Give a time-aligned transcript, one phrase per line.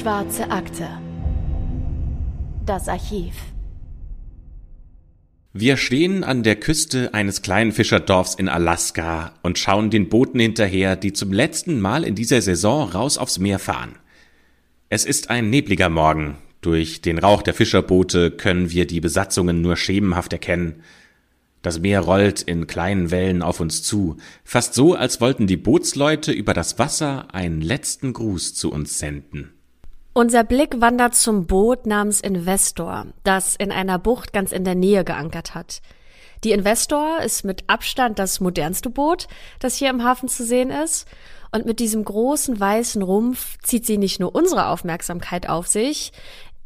[0.00, 0.88] Schwarze Akte.
[2.64, 3.34] Das Archiv.
[5.52, 10.96] Wir stehen an der Küste eines kleinen Fischerdorfs in Alaska und schauen den Booten hinterher,
[10.96, 13.98] die zum letzten Mal in dieser Saison raus aufs Meer fahren.
[14.88, 16.38] Es ist ein nebliger Morgen.
[16.62, 20.82] Durch den Rauch der Fischerboote können wir die Besatzungen nur schemenhaft erkennen.
[21.60, 26.32] Das Meer rollt in kleinen Wellen auf uns zu, fast so, als wollten die Bootsleute
[26.32, 29.52] über das Wasser einen letzten Gruß zu uns senden.
[30.12, 35.04] Unser Blick wandert zum Boot namens Investor, das in einer Bucht ganz in der Nähe
[35.04, 35.82] geankert hat.
[36.42, 39.28] Die Investor ist mit Abstand das modernste Boot,
[39.60, 41.06] das hier im Hafen zu sehen ist.
[41.52, 46.12] Und mit diesem großen weißen Rumpf zieht sie nicht nur unsere Aufmerksamkeit auf sich,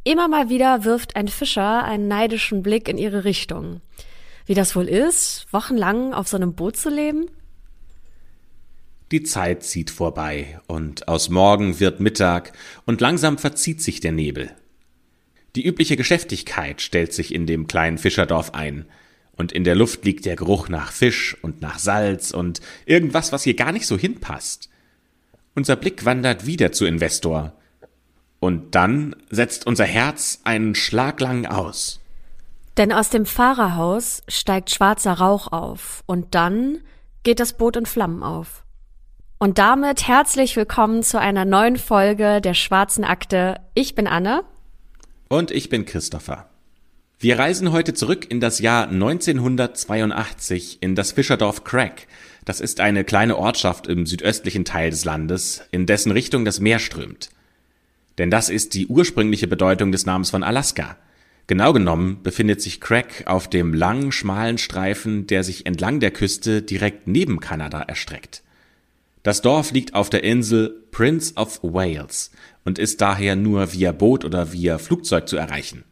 [0.05, 3.81] immer mal wieder wirft ein Fischer einen neidischen Blick in ihre Richtung.
[4.47, 7.27] Wie das wohl ist, wochenlang auf so einem Boot zu leben?
[9.10, 12.52] Die Zeit zieht vorbei, und aus Morgen wird Mittag,
[12.86, 14.50] und langsam verzieht sich der Nebel.
[15.56, 18.86] Die übliche Geschäftigkeit stellt sich in dem kleinen Fischerdorf ein,
[19.36, 23.42] und in der Luft liegt der Geruch nach Fisch und nach Salz und irgendwas, was
[23.42, 24.70] hier gar nicht so hinpasst.
[25.55, 27.52] Unser Blick wandert wieder zu Investor.
[28.41, 32.00] Und dann setzt unser Herz einen Schlag lang aus.
[32.77, 36.78] Denn aus dem Fahrerhaus steigt schwarzer Rauch auf und dann
[37.22, 38.64] geht das Boot in Flammen auf.
[39.38, 43.56] Und damit herzlich willkommen zu einer neuen Folge der Schwarzen Akte.
[43.74, 44.44] Ich bin Anne.
[45.28, 46.48] Und ich bin Christopher.
[47.18, 52.06] Wir reisen heute zurück in das Jahr 1982 in das Fischerdorf Crack.
[52.44, 56.78] Das ist eine kleine Ortschaft im südöstlichen Teil des Landes, in dessen Richtung das Meer
[56.78, 57.30] strömt.
[58.18, 60.96] Denn das ist die ursprüngliche Bedeutung des Namens von Alaska.
[61.48, 66.62] Genau genommen befindet sich Craig auf dem langen, schmalen Streifen, der sich entlang der Küste
[66.62, 68.44] direkt neben Kanada erstreckt.
[69.24, 72.30] Das Dorf liegt auf der Insel Prince of Wales
[72.67, 75.85] und ist daher nur via Boot oder via Flugzeug zu erreichen.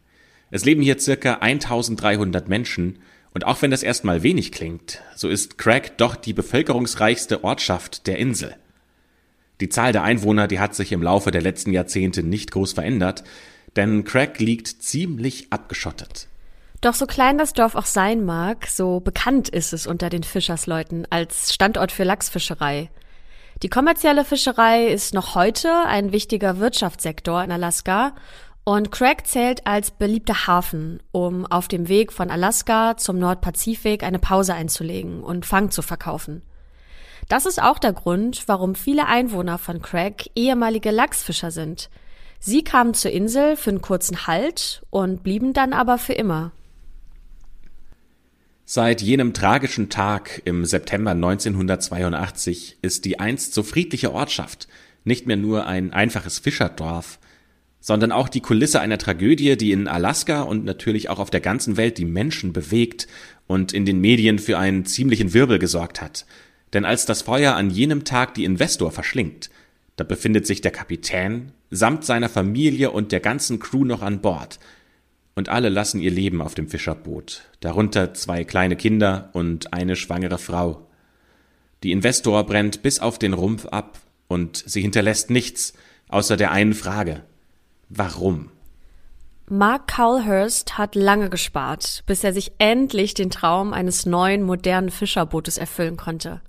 [0.51, 2.99] Es leben hier circa 1300 Menschen
[3.33, 8.19] und auch wenn das erstmal wenig klingt, so ist Craig doch die bevölkerungsreichste Ortschaft der
[8.19, 8.55] Insel.
[9.61, 13.23] Die Zahl der Einwohner, die hat sich im Laufe der letzten Jahrzehnte nicht groß verändert,
[13.75, 16.27] denn Craig liegt ziemlich abgeschottet.
[16.81, 21.07] Doch so klein das Dorf auch sein mag, so bekannt ist es unter den Fischersleuten
[21.09, 22.91] als Standort für Lachsfischerei.
[23.61, 28.13] Die kommerzielle Fischerei ist noch heute ein wichtiger Wirtschaftssektor in Alaska
[28.65, 34.19] und Craig zählt als beliebter Hafen, um auf dem Weg von Alaska zum Nordpazifik eine
[34.19, 36.41] Pause einzulegen und Fang zu verkaufen.
[37.29, 41.89] Das ist auch der Grund, warum viele Einwohner von Craig ehemalige Lachsfischer sind–
[42.45, 46.51] Sie kamen zur Insel für einen kurzen Halt und blieben dann aber für immer.
[48.65, 54.69] Seit jenem tragischen Tag im September 1982 ist die einst so friedliche Ortschaft
[55.03, 57.19] nicht mehr nur ein einfaches Fischerdorf,
[57.81, 61.75] sondern auch die Kulisse einer Tragödie, die in Alaska und natürlich auch auf der ganzen
[61.75, 63.07] Welt die Menschen bewegt
[63.47, 66.25] und in den Medien für einen ziemlichen Wirbel gesorgt hat.
[66.71, 69.49] Denn als das Feuer an jenem Tag die Investor verschlingt,
[69.97, 74.59] da befindet sich der Kapitän samt seiner Familie und der ganzen Crew noch an Bord.
[75.35, 80.37] Und alle lassen ihr Leben auf dem Fischerboot, darunter zwei kleine Kinder und eine schwangere
[80.37, 80.87] Frau.
[81.81, 85.73] Die Investor brennt bis auf den Rumpf ab und sie hinterlässt nichts
[86.09, 87.23] außer der einen Frage.
[87.89, 88.49] Warum?
[89.49, 95.57] Mark Cowlhurst hat lange gespart, bis er sich endlich den Traum eines neuen modernen Fischerbootes
[95.57, 96.41] erfüllen konnte.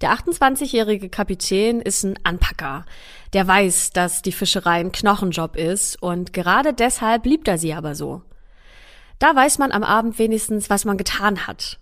[0.00, 2.84] Der 28-jährige Kapitän ist ein Anpacker.
[3.32, 7.94] Der weiß, dass die Fischerei ein Knochenjob ist und gerade deshalb liebt er sie aber
[7.94, 8.22] so.
[9.18, 11.78] Da weiß man am Abend wenigstens, was man getan hat.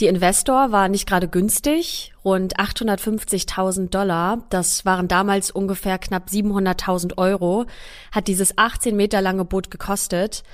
[0.00, 7.18] Die Investor war nicht gerade günstig, rund 850.000 Dollar, das waren damals ungefähr knapp 700.000
[7.18, 7.66] Euro,
[8.12, 10.44] hat dieses 18 Meter lange Boot gekostet.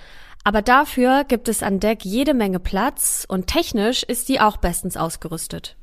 [0.44, 4.96] Aber dafür gibt es an Deck jede Menge Platz und technisch ist sie auch bestens
[4.96, 5.76] ausgerüstet.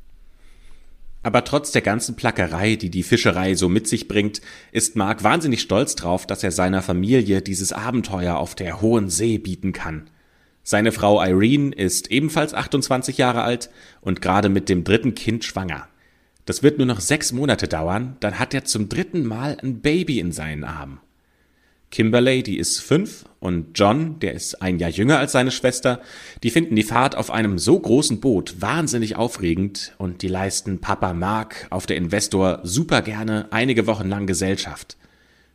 [1.23, 4.41] Aber trotz der ganzen Plackerei, die die Fischerei so mit sich bringt,
[4.71, 9.37] ist Mark wahnsinnig stolz drauf, dass er seiner Familie dieses Abenteuer auf der hohen See
[9.37, 10.09] bieten kann.
[10.63, 13.69] Seine Frau Irene ist ebenfalls 28 Jahre alt
[14.01, 15.87] und gerade mit dem dritten Kind schwanger.
[16.45, 20.19] Das wird nur noch sechs Monate dauern, dann hat er zum dritten Mal ein Baby
[20.19, 20.99] in seinen Armen.
[21.91, 25.99] Kimberley, die ist fünf, und John, der ist ein Jahr jünger als seine Schwester,
[26.43, 31.13] die finden die Fahrt auf einem so großen Boot wahnsinnig aufregend und die leisten Papa
[31.13, 34.95] Mark auf der Investor super gerne einige Wochen lang Gesellschaft.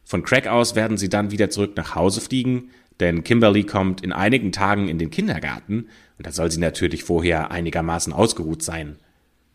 [0.05, 4.13] Von Craig aus werden sie dann wieder zurück nach Hause fliegen, denn Kimberly kommt in
[4.13, 5.87] einigen Tagen in den Kindergarten
[6.19, 8.97] und da soll sie natürlich vorher einigermaßen ausgeruht sein.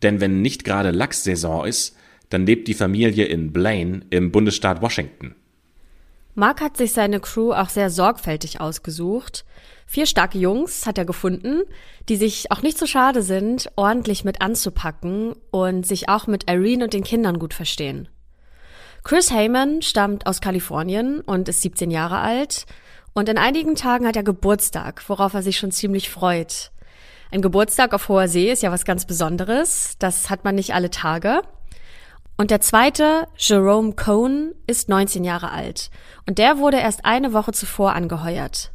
[0.03, 1.97] Denn wenn nicht gerade Lachssaison ist,
[2.29, 5.35] dann lebt die Familie in Blaine im Bundesstaat Washington.
[6.33, 9.45] Mark hat sich seine Crew auch sehr sorgfältig ausgesucht.
[9.85, 11.63] Vier starke Jungs hat er gefunden,
[12.07, 16.85] die sich auch nicht so schade sind, ordentlich mit anzupacken und sich auch mit Irene
[16.85, 18.07] und den Kindern gut verstehen.
[19.03, 22.65] Chris Heyman stammt aus Kalifornien und ist 17 Jahre alt.
[23.13, 26.71] Und in einigen Tagen hat er Geburtstag, worauf er sich schon ziemlich freut.
[27.31, 29.95] Ein Geburtstag auf hoher See ist ja was ganz Besonderes.
[29.99, 31.41] Das hat man nicht alle Tage.
[32.37, 35.91] Und der zweite, Jerome Cohn, ist 19 Jahre alt.
[36.27, 38.71] Und der wurde erst eine Woche zuvor angeheuert.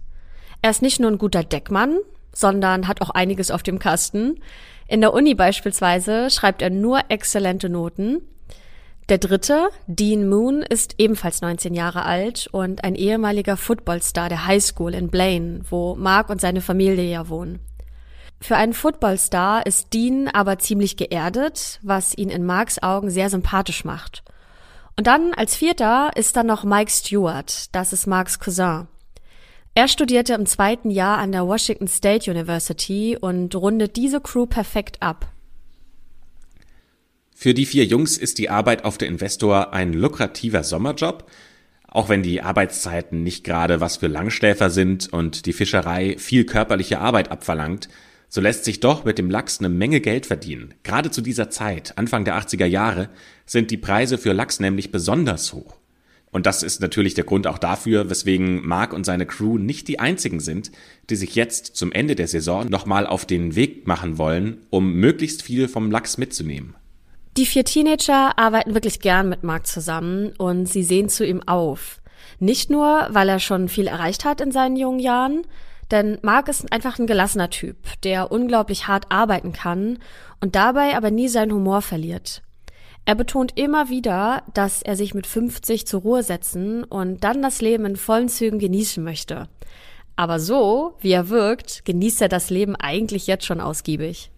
[0.62, 1.99] Er ist nicht nur ein guter Deckmann,
[2.32, 4.41] sondern hat auch einiges auf dem Kasten.
[4.88, 8.23] In der Uni beispielsweise schreibt er nur exzellente Noten.
[9.08, 14.62] Der dritte, Dean Moon, ist ebenfalls 19 Jahre alt und ein ehemaliger Footballstar der High
[14.62, 17.61] School in Blaine, wo Mark und seine Familie ja wohnen.
[18.40, 23.84] Für einen Footballstar ist Dean aber ziemlich geerdet, was ihn in Marks Augen sehr sympathisch
[23.84, 24.22] macht.
[24.96, 28.88] Und dann als vierter ist dann noch Mike Stewart, das ist Marks Cousin.
[29.74, 35.02] Er studierte im zweiten Jahr an der Washington State University und rundet diese Crew perfekt
[35.02, 35.30] ab.
[37.34, 41.30] Für die vier Jungs ist die Arbeit auf der Investor ein lukrativer Sommerjob,
[41.86, 46.98] auch wenn die Arbeitszeiten nicht gerade was für Langschläfer sind und die Fischerei viel körperliche
[46.98, 47.90] Arbeit abverlangt,
[48.28, 50.75] so lässt sich doch mit dem Lachs eine Menge Geld verdienen.
[50.82, 53.08] Gerade zu dieser Zeit, Anfang der 80er Jahre,
[53.44, 55.76] sind die Preise für Lachs nämlich besonders hoch.
[56.32, 60.00] Und das ist natürlich der Grund auch dafür, weswegen Mark und seine Crew nicht die
[60.00, 60.70] einzigen sind,
[61.08, 65.43] die sich jetzt zum Ende der Saison nochmal auf den Weg machen wollen, um möglichst
[65.43, 66.75] viel vom Lachs mitzunehmen.
[67.37, 72.00] Die vier Teenager arbeiten wirklich gern mit Mark zusammen und sie sehen zu ihm auf.
[72.38, 75.43] Nicht nur, weil er schon viel erreicht hat in seinen jungen Jahren,
[75.90, 79.98] denn Mark ist einfach ein gelassener Typ, der unglaublich hart arbeiten kann
[80.40, 82.42] und dabei aber nie seinen Humor verliert.
[83.04, 87.60] Er betont immer wieder, dass er sich mit 50 zur Ruhe setzen und dann das
[87.60, 89.48] Leben in vollen Zügen genießen möchte.
[90.16, 94.32] Aber so, wie er wirkt, genießt er das Leben eigentlich jetzt schon ausgiebig.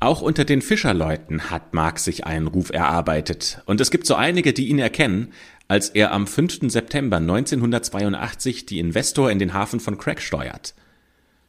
[0.00, 3.62] Auch unter den Fischerleuten hat Mark sich einen Ruf erarbeitet.
[3.66, 5.32] Und es gibt so einige, die ihn erkennen,
[5.66, 6.70] als er am 5.
[6.70, 10.74] September 1982 die Investor in den Hafen von Craig steuert.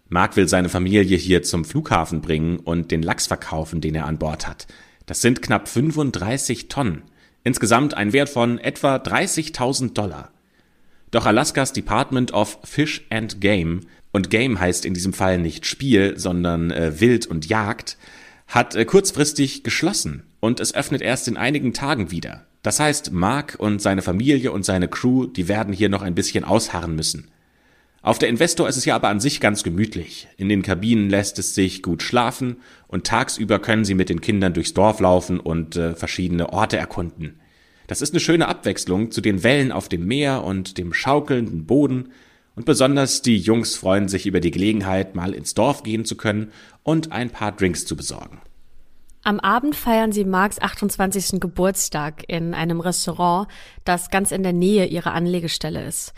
[0.10, 4.18] Mark will seine Familie hier zum Flughafen bringen und den Lachs verkaufen, den er an
[4.18, 4.66] Bord hat.
[5.06, 7.04] Das sind knapp 35 Tonnen.
[7.44, 10.32] Insgesamt ein Wert von etwa 30.000 Dollar.
[11.12, 13.82] Doch Alaskas Department of Fish and Game,
[14.12, 17.98] und Game heißt in diesem Fall nicht Spiel, sondern äh, Wild und Jagd,
[18.50, 22.46] hat äh, kurzfristig geschlossen und es öffnet erst in einigen Tagen wieder.
[22.64, 26.44] Das heißt, Mark und seine Familie und seine Crew, die werden hier noch ein bisschen
[26.44, 27.30] ausharren müssen.
[28.02, 30.28] Auf der Investor ist es ja aber an sich ganz gemütlich.
[30.38, 32.58] In den Kabinen lässt es sich gut schlafen
[32.88, 37.40] und tagsüber können sie mit den Kindern durchs Dorf laufen und äh, verschiedene Orte erkunden.
[37.88, 42.10] Das ist eine schöne Abwechslung zu den Wellen auf dem Meer und dem schaukelnden Boden
[42.60, 46.52] und besonders die Jungs freuen sich über die Gelegenheit, mal ins Dorf gehen zu können
[46.84, 48.42] und ein paar Drinks zu besorgen.
[49.24, 51.40] Am Abend feiern sie Marks 28.
[51.40, 53.48] Geburtstag in einem Restaurant,
[53.86, 56.12] das ganz in der Nähe ihrer Anlegestelle ist.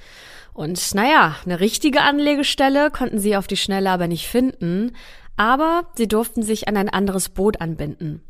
[0.51, 4.93] Und naja, eine richtige Anlegestelle konnten sie auf die Schnelle aber nicht finden,
[5.37, 8.23] aber sie durften sich an ein anderes Boot anbinden.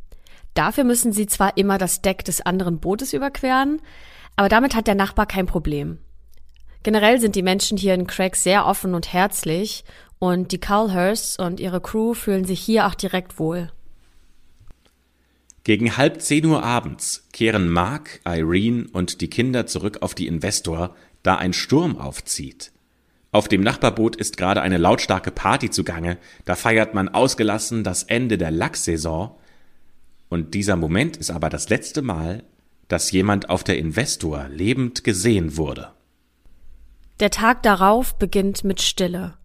[0.54, 3.82] Dafür müssen sie zwar immer das Deck des anderen Bootes überqueren,
[4.36, 6.00] aber damit hat der Nachbar kein Problem.
[6.84, 9.84] Generell sind die Menschen hier in Craig sehr offen und herzlich
[10.18, 13.72] und die Culhursts und ihre Crew fühlen sich hier auch direkt wohl.
[15.64, 20.96] Gegen halb zehn Uhr abends kehren Mark, Irene und die Kinder zurück auf die Investor,
[21.22, 22.72] da ein Sturm aufzieht.
[23.32, 28.40] Auf dem Nachbarboot ist gerade eine lautstarke Party zugange, da feiert man ausgelassen das Ende
[28.40, 29.36] der Lachssaison.
[30.30, 32.44] Und dieser Moment ist aber das letzte Mal,
[32.88, 35.92] dass jemand auf der Investor lebend gesehen wurde.
[37.22, 39.36] Der Tag darauf beginnt mit Stille.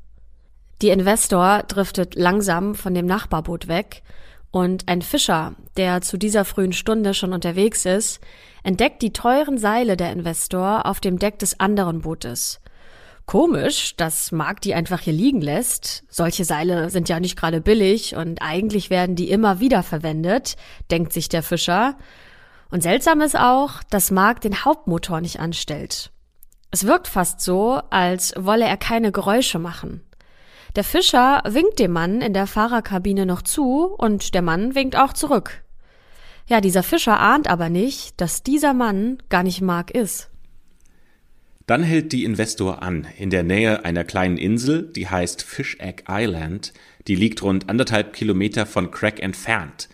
[0.80, 4.02] Die Investor driftet langsam von dem Nachbarboot weg
[4.50, 8.21] und ein Fischer, der zu dieser frühen Stunde schon unterwegs ist,
[8.62, 12.62] entdeckt die teuren Seile der Investor auf dem Deck des anderen Bootes.
[13.26, 16.04] Komisch, dass Mark die einfach hier liegen lässt.
[16.09, 20.56] Solche Seile sind ja nicht gerade billig und eigentlich werden die immer wieder verwendet,
[20.90, 21.99] denkt sich der Fischer.
[22.71, 26.11] Und seltsam ist auch, dass Mark den Hauptmotor nicht anstellt.
[26.76, 30.02] Es wirkt fast so, als wolle er keine Geräusche machen.
[30.75, 35.14] Der Fischer winkt dem Mann in der Fahrerkabine noch zu und der Mann winkt auch
[35.14, 35.64] zurück.
[36.47, 40.28] Ja, dieser Fischer ahnt aber nicht, dass dieser Mann gar nicht Mark ist.
[41.66, 46.02] Dann hält die Investor an, in der Nähe einer kleinen Insel, die heißt Fish Egg
[46.11, 46.75] Island,
[47.06, 49.88] die liegt rund anderthalb Kilometer von Craig entfernt.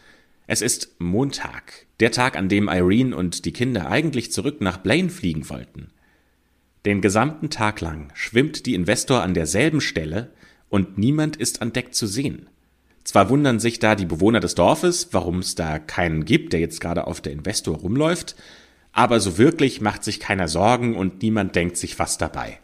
[0.48, 5.10] Es ist Montag, der Tag, an dem Irene und die Kinder eigentlich zurück nach Blaine
[5.10, 5.91] fliegen wollten.
[6.84, 10.32] Den gesamten Tag lang schwimmt die Investor an derselben Stelle
[10.68, 12.48] und niemand ist an Deck zu sehen.
[13.04, 16.80] Zwar wundern sich da die Bewohner des Dorfes, warum es da keinen gibt, der jetzt
[16.80, 18.36] gerade auf der Investor rumläuft,
[18.92, 22.58] aber so wirklich macht sich keiner Sorgen und niemand denkt sich was dabei.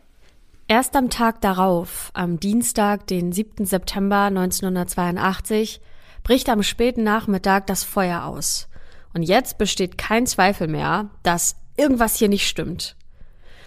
[0.66, 3.64] Erst am Tag darauf, am Dienstag, den 7.
[3.64, 5.80] September 1982,
[6.22, 8.68] bricht am späten Nachmittag das Feuer aus.
[9.14, 12.97] Und jetzt besteht kein Zweifel mehr, dass irgendwas hier nicht stimmt.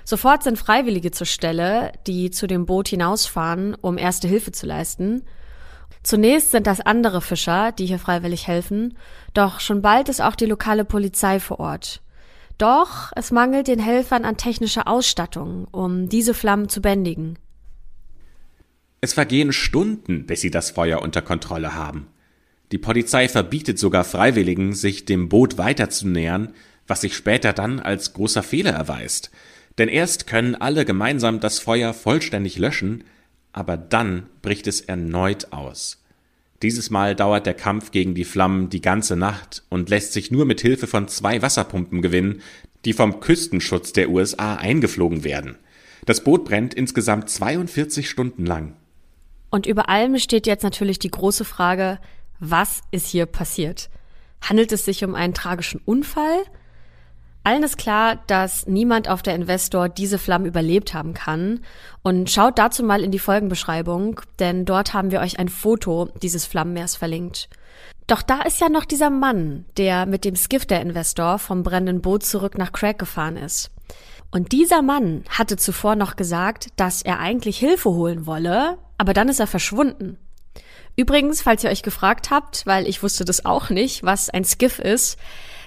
[0.03, 5.24] Sofort sind Freiwillige zur Stelle, die zu dem Boot hinausfahren, um erste Hilfe zu leisten.
[6.03, 8.98] Zunächst sind das andere Fischer, die hier freiwillig helfen,
[9.34, 12.01] doch schon bald ist auch die lokale Polizei vor Ort.
[12.58, 17.38] Doch es mangelt den Helfern an technischer Ausstattung, um diese Flammen zu bändigen.
[19.00, 22.08] Es vergehen Stunden, bis sie das Feuer unter Kontrolle haben.
[22.72, 26.53] Die Polizei verbietet sogar Freiwilligen, sich dem Boot weiter zu nähern,
[26.88, 29.31] was sich später dann als großer Fehler erweist.
[29.78, 33.04] Denn erst können alle gemeinsam das Feuer vollständig löschen,
[33.54, 36.04] aber dann bricht es erneut aus.
[36.62, 40.46] Dieses Mal dauert der Kampf gegen die Flammen die ganze Nacht und lässt sich nur
[40.46, 42.42] mit Hilfe von zwei Wasserpumpen gewinnen,
[42.86, 45.58] die vom Küstenschutz der USA eingeflogen werden.
[46.06, 48.75] Das Boot brennt insgesamt 42 Stunden lang.
[49.50, 52.00] Und über allem steht jetzt natürlich die große Frage,
[52.40, 53.90] was ist hier passiert?
[54.42, 56.44] Handelt es sich um einen tragischen Unfall?
[57.43, 61.62] Allen ist klar, dass niemand auf der Investor diese Flammen überlebt haben kann.
[62.03, 66.45] Und schaut dazu mal in die Folgenbeschreibung, denn dort haben wir euch ein Foto dieses
[66.45, 67.50] Flammenmeers verlinkt.
[68.05, 72.01] Doch da ist ja noch dieser Mann, der mit dem Skiff der Investor vom brennenden
[72.01, 73.71] Boot zurück nach Craig gefahren ist.
[74.31, 79.29] Und dieser Mann hatte zuvor noch gesagt, dass er eigentlich Hilfe holen wolle, aber dann
[79.29, 80.17] ist er verschwunden.
[80.95, 84.79] Übrigens, falls ihr euch gefragt habt, weil ich wusste das auch nicht, was ein Skiff
[84.79, 85.17] ist,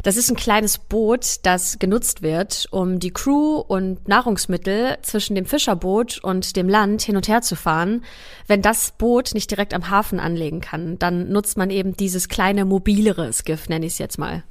[0.04, 5.46] das ist ein kleines Boot, das genutzt wird, um die Crew und Nahrungsmittel zwischen dem
[5.46, 8.04] Fischerboot und dem Land hin und her zu fahren.
[8.46, 12.66] Wenn das Boot nicht direkt am Hafen anlegen kann, dann nutzt man eben dieses kleine
[12.66, 14.44] mobilere Skiff, nenne ich es jetzt mal.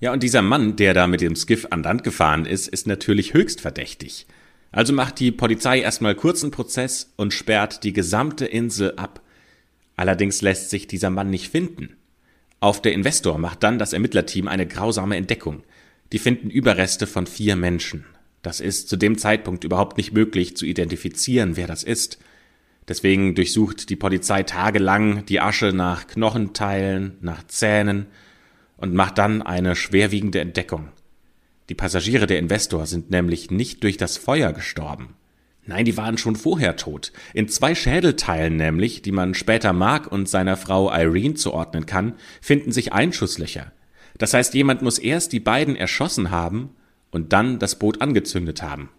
[0.00, 3.34] Ja, und dieser Mann, der da mit dem Skiff an Land gefahren ist, ist natürlich
[3.34, 4.26] höchst verdächtig.
[4.72, 9.20] Also macht die Polizei erstmal kurzen Prozess und sperrt die gesamte Insel ab.
[9.94, 11.96] Allerdings lässt sich dieser Mann nicht finden.
[12.64, 15.64] Auf der Investor macht dann das Ermittlerteam eine grausame Entdeckung.
[16.12, 18.06] Die finden Überreste von vier Menschen.
[18.40, 22.18] Das ist zu dem Zeitpunkt überhaupt nicht möglich zu identifizieren, wer das ist.
[22.88, 28.06] Deswegen durchsucht die Polizei tagelang die Asche nach Knochenteilen, nach Zähnen
[28.78, 30.88] und macht dann eine schwerwiegende Entdeckung.
[31.68, 35.16] Die Passagiere der Investor sind nämlich nicht durch das Feuer gestorben.
[35.66, 37.12] Nein, die waren schon vorher tot.
[37.32, 42.70] In zwei Schädelteilen nämlich, die man später Mark und seiner Frau Irene zuordnen kann, finden
[42.70, 43.72] sich Einschusslöcher.
[44.18, 46.70] Das heißt, jemand muss erst die beiden erschossen haben
[47.10, 48.90] und dann das Boot angezündet haben.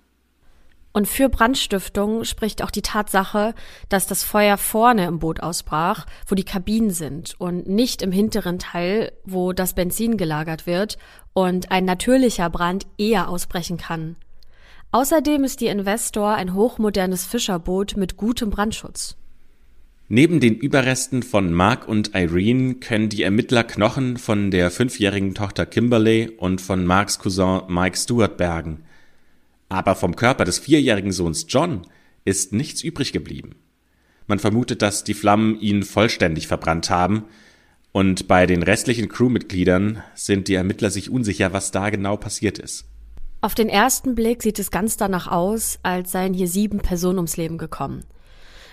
[0.92, 3.54] Und für Brandstiftung spricht auch die Tatsache,
[3.90, 8.60] dass das Feuer vorne im Boot ausbrach, wo die Kabinen sind und nicht im hinteren
[8.60, 10.98] Teil, wo das Benzin gelagert wird
[11.34, 14.16] und ein natürlicher Brand eher ausbrechen kann.
[14.96, 19.18] Außerdem ist die Investor ein hochmodernes Fischerboot mit gutem Brandschutz.
[20.08, 25.66] Neben den Überresten von Mark und Irene können die Ermittler Knochen von der fünfjährigen Tochter
[25.66, 28.86] Kimberly und von Marks Cousin Mike Stewart bergen.
[29.68, 31.82] Aber vom Körper des vierjährigen Sohns John
[32.24, 33.56] ist nichts übrig geblieben.
[34.28, 37.26] Man vermutet, dass die Flammen ihn vollständig verbrannt haben,
[37.92, 42.86] und bei den restlichen Crewmitgliedern sind die Ermittler sich unsicher, was da genau passiert ist.
[43.42, 47.38] Auf den ersten Blick sieht es ganz danach aus, als seien hier sieben Personen ums
[47.38, 48.04] Leben gekommen.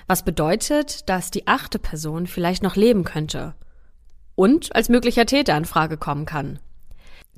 [0.06, 3.54] Was bedeutet, dass die achte Person vielleicht noch leben könnte.
[4.34, 6.58] Und als möglicher Täter in Frage kommen kann.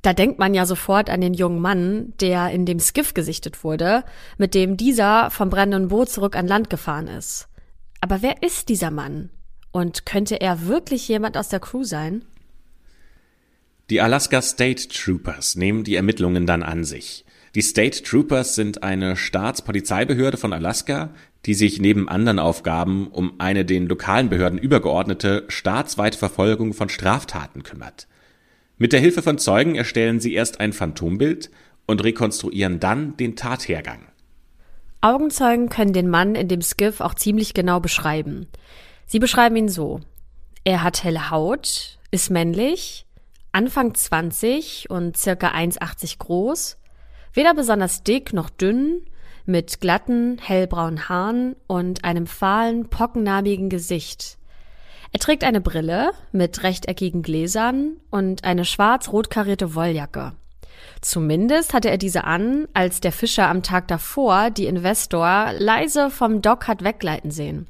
[0.01, 4.03] Da denkt man ja sofort an den jungen Mann, der in dem Skiff gesichtet wurde,
[4.37, 7.47] mit dem dieser vom brennenden Boot zurück an Land gefahren ist.
[8.01, 9.31] Aber wer ist dieser Mann?
[9.71, 12.23] Und könnte er wirklich jemand aus der Crew sein?
[13.91, 17.23] Die Alaska State Troopers nehmen die Ermittlungen dann an sich.
[17.53, 21.13] Die State Troopers sind eine Staatspolizeibehörde von Alaska,
[21.45, 27.61] die sich neben anderen Aufgaben um eine den lokalen Behörden übergeordnete staatsweite Verfolgung von Straftaten
[27.61, 28.07] kümmert.
[28.79, 31.51] Mit der Hilfe von Zeugen erstellen sie erst ein Phantombild
[31.85, 34.07] und rekonstruieren dann den Tathergang.
[35.01, 38.47] Augenzeugen können den Mann in dem Skiff auch ziemlich genau beschreiben.
[39.05, 39.99] Sie beschreiben ihn so.
[40.63, 43.05] Er hat helle Haut, ist männlich,
[43.55, 46.77] Anfang 20 und circa 1,80 groß,
[47.31, 49.05] weder besonders dick noch dünn,
[49.45, 54.37] mit glatten, hellbraunen Haaren und einem fahlen, pockennarbigen Gesicht.
[55.13, 60.33] Er trägt eine Brille mit rechteckigen Gläsern und eine schwarz-rot karierte Wolljacke.
[60.99, 66.41] Zumindest hatte er diese an, als der Fischer am Tag davor die Investor leise vom
[66.41, 67.67] Dock hat wegleiten sehen.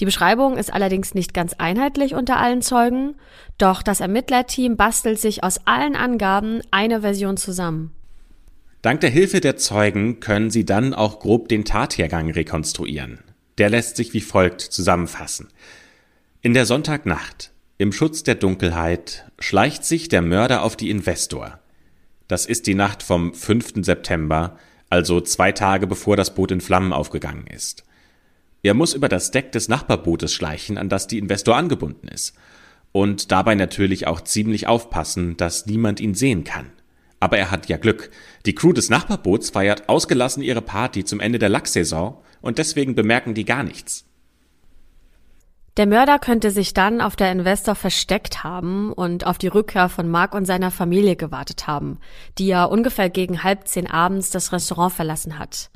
[0.00, 3.14] Die Beschreibung ist allerdings nicht ganz einheitlich unter allen Zeugen,
[3.58, 7.92] doch das Ermittlerteam bastelt sich aus allen Angaben eine Version zusammen.
[8.82, 13.20] Dank der Hilfe der Zeugen können sie dann auch grob den Tathergang rekonstruieren.
[13.56, 15.48] Der lässt sich wie folgt zusammenfassen.
[16.42, 21.58] In der Sonntagnacht, im Schutz der Dunkelheit, schleicht sich der Mörder auf die Investor.
[22.28, 23.84] Das ist die Nacht vom 5.
[23.84, 24.58] September,
[24.90, 27.84] also zwei Tage bevor das Boot in Flammen aufgegangen ist.
[28.64, 32.34] Er muss über das Deck des Nachbarbootes schleichen, an das die Investor angebunden ist.
[32.92, 36.70] Und dabei natürlich auch ziemlich aufpassen, dass niemand ihn sehen kann.
[37.20, 38.10] Aber er hat ja Glück.
[38.46, 43.34] Die Crew des Nachbarboots feiert ausgelassen ihre Party zum Ende der Lachsaison und deswegen bemerken
[43.34, 44.06] die gar nichts.
[45.76, 50.08] Der Mörder könnte sich dann auf der Investor versteckt haben und auf die Rückkehr von
[50.08, 51.98] Mark und seiner Familie gewartet haben,
[52.38, 55.70] die ja ungefähr gegen halb zehn abends das Restaurant verlassen hat.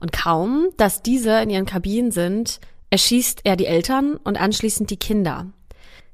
[0.00, 2.60] Und kaum, dass diese in ihren Kabinen sind,
[2.90, 5.46] erschießt er die Eltern und anschließend die Kinder.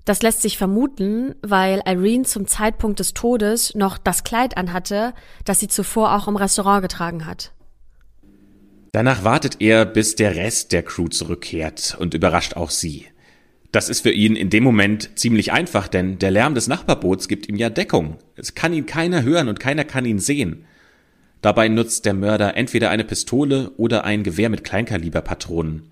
[0.04, 5.60] Das lässt sich vermuten, weil Irene zum Zeitpunkt des Todes noch das Kleid anhatte, das
[5.60, 7.52] sie zuvor auch im Restaurant getragen hat.
[8.90, 13.06] Danach wartet er, bis der Rest der Crew zurückkehrt und überrascht auch sie.
[13.70, 17.48] Das ist für ihn in dem Moment ziemlich einfach, denn der Lärm des Nachbarboots gibt
[17.48, 18.18] ihm ja Deckung.
[18.36, 20.66] Es kann ihn keiner hören und keiner kann ihn sehen.
[21.42, 25.90] Dabei nutzt der Mörder entweder eine Pistole oder ein Gewehr mit Kleinkaliberpatronen.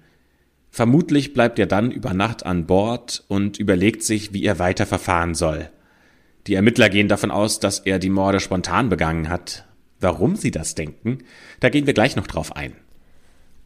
[0.70, 5.34] Vermutlich bleibt er dann über Nacht an Bord und überlegt sich, wie er weiter verfahren
[5.34, 5.68] soll.
[6.46, 9.66] Die Ermittler gehen davon aus, dass er die Morde spontan begangen hat.
[9.98, 11.18] Warum sie das denken,
[11.58, 12.74] da gehen wir gleich noch drauf ein.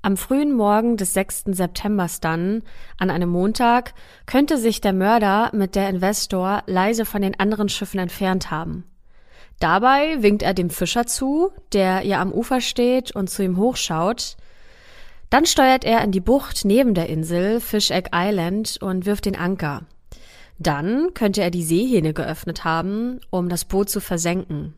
[0.01, 1.45] Am frühen Morgen des 6.
[1.49, 2.63] Septembers dann,
[2.99, 3.95] an einem Montag,
[4.27, 8.85] könnte sich der Mörder mit der Investor leise von den anderen Schiffen entfernt haben.
[9.61, 14.37] Dabei winkt er dem Fischer zu, der ihr am Ufer steht und zu ihm hochschaut.
[15.31, 19.37] Dann steuert er in die Bucht neben der Insel, Fish Egg Island, und wirft den
[19.37, 19.83] Anker.
[20.59, 24.75] Dann könnte er die Seehähne geöffnet haben, um das Boot zu versenken.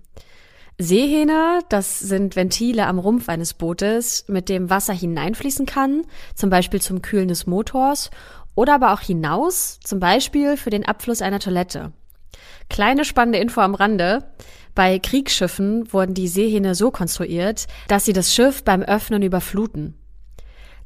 [0.78, 6.02] Seehähne, das sind Ventile am Rumpf eines Bootes, mit dem Wasser hineinfließen kann,
[6.34, 8.10] zum Beispiel zum Kühlen des Motors,
[8.54, 11.92] oder aber auch hinaus, zum Beispiel für den Abfluss einer Toilette.
[12.68, 14.24] Kleine spannende Info am Rande.
[14.74, 19.94] Bei Kriegsschiffen wurden die Seehähne so konstruiert, dass sie das Schiff beim Öffnen überfluten.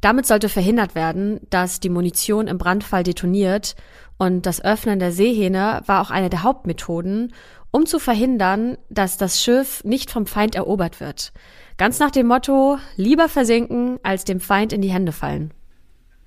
[0.01, 3.75] Damit sollte verhindert werden, dass die Munition im Brandfall detoniert
[4.17, 7.33] und das Öffnen der Seehähne war auch eine der Hauptmethoden,
[7.71, 11.33] um zu verhindern, dass das Schiff nicht vom Feind erobert wird.
[11.77, 15.53] Ganz nach dem Motto, lieber versinken, als dem Feind in die Hände fallen.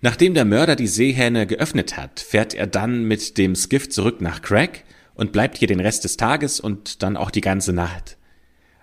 [0.02, 4.42] Nachdem der Mörder die Seehähne geöffnet hat, fährt er dann mit dem Skiff zurück nach
[4.42, 4.84] Craig
[5.15, 8.17] und bleibt hier den Rest des Tages und dann auch die ganze Nacht.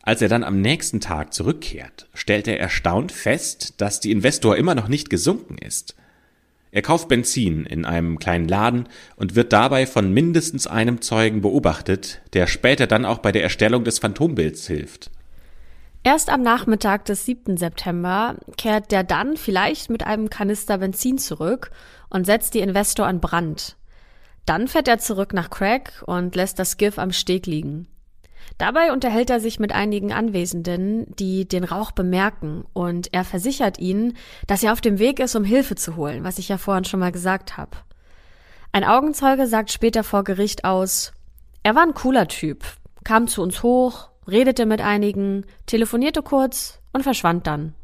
[0.02, 4.74] Als er dann am nächsten Tag zurückkehrt, stellt er erstaunt fest, dass die Investor immer
[4.74, 5.94] noch nicht gesunken ist.
[6.72, 12.20] Er kauft Benzin in einem kleinen Laden und wird dabei von mindestens einem Zeugen beobachtet,
[12.32, 15.10] der später dann auch bei der Erstellung des Phantombilds hilft.
[16.02, 17.56] Erst am Nachmittag des 7.
[17.56, 21.72] September kehrt der dann vielleicht mit einem Kanister Benzin zurück
[22.08, 23.76] und setzt die Investor an Brand.
[24.46, 27.87] Dann fährt er zurück nach Craig und lässt das Skiff am Steg liegen.
[28.59, 34.16] Dabei unterhält er sich mit einigen Anwesenden, die den Rauch bemerken, und er versichert ihnen,
[34.46, 37.00] dass er auf dem Weg ist, um Hilfe zu holen, was ich ja vorhin schon
[37.00, 37.79] mal gesagt habe.
[38.72, 41.12] Ein Augenzeuge sagt später vor Gericht aus,
[41.62, 42.64] er war ein cooler Typ,
[43.05, 47.74] kam zu uns hoch, redete mit einigen, telefonierte kurz und verschwand dann.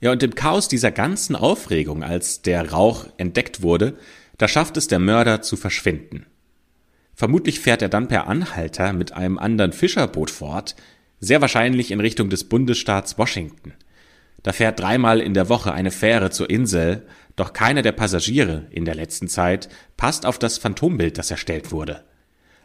[0.00, 3.96] Ja, und im Chaos dieser ganzen Aufregung, als der Rauch entdeckt wurde,
[4.38, 6.26] da schafft es der Mörder zu verschwinden.
[7.14, 10.74] Vermutlich fährt er dann per Anhalter mit einem anderen Fischerboot fort,
[11.20, 13.72] sehr wahrscheinlich in Richtung des Bundesstaats Washington.
[14.42, 18.84] Da fährt dreimal in der Woche eine Fähre zur Insel, doch keiner der Passagiere in
[18.84, 22.04] der letzten Zeit passt auf das Phantombild, das erstellt wurde.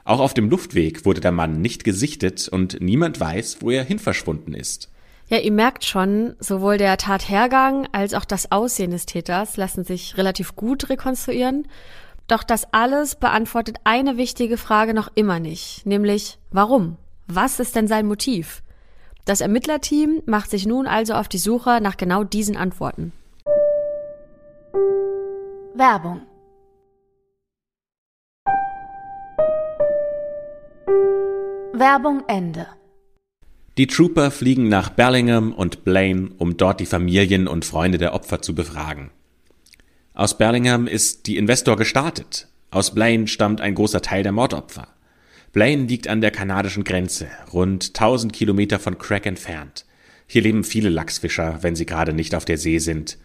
[0.03, 3.99] Auch auf dem Luftweg wurde der Mann nicht gesichtet und niemand weiß, wo er hin
[3.99, 4.89] verschwunden ist.
[5.30, 10.18] Ja, ihr merkt schon, sowohl der Tathergang als auch das Aussehen des Täters lassen sich
[10.18, 11.68] relativ gut rekonstruieren.
[12.28, 16.98] Doch das alles beantwortet eine wichtige Frage noch immer nicht, nämlich warum?
[17.28, 18.63] Was ist denn sein Motiv?
[19.26, 23.13] Das Ermittlerteam macht sich nun also auf die Suche nach genau diesen Antworten.
[25.76, 26.22] Werbung
[31.74, 32.65] Werbung Ende
[33.80, 38.42] die Trooper fliegen nach Bellingham und Blaine, um dort die Familien und Freunde der Opfer
[38.42, 39.10] zu befragen.
[40.13, 42.50] Aus Bellingham ist die Investor gestartet.
[42.72, 44.89] Aus Blaine stammt ein großer Teil der Mordopfer.
[45.54, 49.86] Blaine liegt an der kanadischen Grenze, rund 1000 Kilometer von Crack entfernt.
[50.28, 53.18] Hier leben viele Lachsfischer, wenn sie gerade nicht auf der See sind.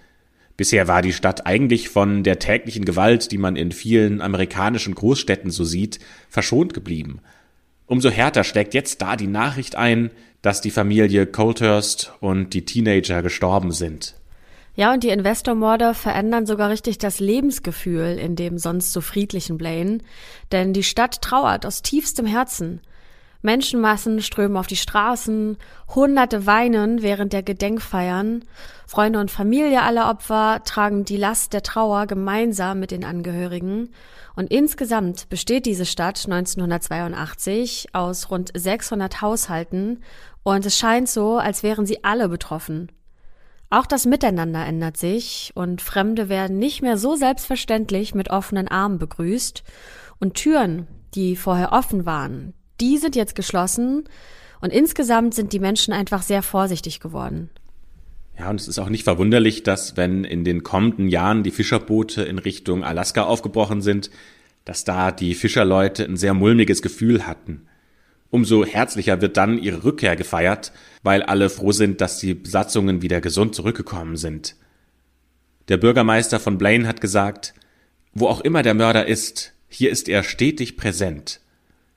[0.57, 5.51] Bisher war die Stadt eigentlich von der täglichen Gewalt, die man in vielen amerikanischen Großstädten
[5.51, 7.19] so sieht, verschont geblieben.
[7.87, 10.11] Umso härter schlägt jetzt da die Nachricht ein,
[10.43, 14.15] dass die Familie Colthurst und die Teenager gestorben sind.
[14.77, 19.99] Ja, und die Investormorde verändern sogar richtig das Lebensgefühl in dem sonst so friedlichen Blaine,
[20.51, 22.81] denn die Stadt trauert aus tiefstem Herzen.
[23.45, 25.59] Menschenmassen strömen auf die Straßen,
[25.95, 28.45] Hunderte weinen während der Gedenkfeiern,
[28.87, 33.91] Freunde und Familie aller Opfer tragen die Last der Trauer gemeinsam mit den Angehörigen.
[34.37, 40.03] Und insgesamt besteht diese Stadt 1982 aus rund 600 Haushalten.
[40.43, 42.93] Und es scheint so, als wären sie alle betroffen.
[43.69, 48.99] Auch das Miteinander ändert sich und Fremde werden nicht mehr so selbstverständlich mit offenen Armen
[48.99, 49.65] begrüßt.
[50.21, 54.05] Und Türen, die vorher offen waren, die sind jetzt geschlossen
[54.61, 57.51] und insgesamt sind die Menschen einfach sehr vorsichtig geworden.
[58.39, 62.23] Ja, und es ist auch nicht verwunderlich, dass wenn in den kommenden Jahren die Fischerboote
[62.23, 64.11] in Richtung Alaska aufgebrochen sind,
[64.65, 67.67] dass da die Fischerleute ein sehr mulmiges Gefühl hatten.
[68.31, 70.73] Umso herzlicher wird dann ihre Rückkehr gefeiert,
[71.05, 74.57] weil alle froh sind, dass die Besatzungen wieder gesund zurückgekommen sind.
[75.69, 77.55] Der Bürgermeister von Blaine hat gesagt,
[78.13, 81.41] wo auch immer der Mörder ist, hier ist er stetig präsent.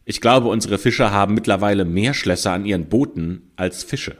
[0.10, 4.16] Ich glaube, unsere Fischer haben mittlerweile mehr Schlösser an ihren Booten als Fische.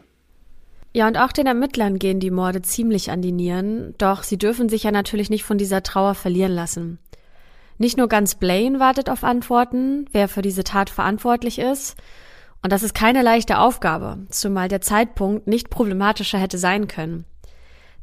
[0.92, 4.68] Ja, und auch den Ermittlern gehen die Morde ziemlich an die Nieren, doch sie dürfen
[4.68, 7.00] sich ja natürlich nicht von dieser Trauer verlieren lassen.
[7.78, 11.96] Nicht nur ganz Blaine wartet auf Antworten, wer für diese Tat verantwortlich ist.
[12.62, 17.24] Und das ist keine leichte Aufgabe, zumal der Zeitpunkt nicht problematischer hätte sein können.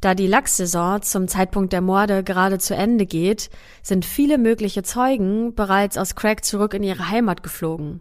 [0.04, 3.48] Da die Lachssaison zum Zeitpunkt der Morde gerade zu Ende geht,
[3.82, 8.00] sind viele mögliche Zeugen bereits aus Craig zurück in ihre Heimat geflogen.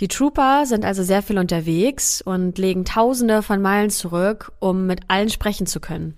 [0.00, 5.02] Die Trooper sind also sehr viel unterwegs und legen Tausende von Meilen zurück, um mit
[5.06, 6.14] allen sprechen zu können.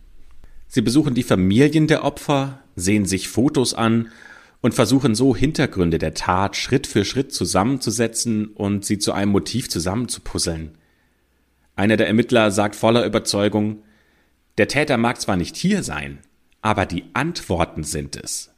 [0.66, 4.08] Sie besuchen die Familien der Opfer, sehen sich Fotos an
[4.62, 9.68] und versuchen so Hintergründe der Tat Schritt für Schritt zusammenzusetzen und sie zu einem Motiv
[9.68, 10.78] zusammenzupuzzeln.
[11.76, 13.82] Einer der Ermittler sagt voller Überzeugung,
[14.58, 16.18] der Täter mag zwar nicht hier sein,
[16.60, 18.50] aber die Antworten sind es.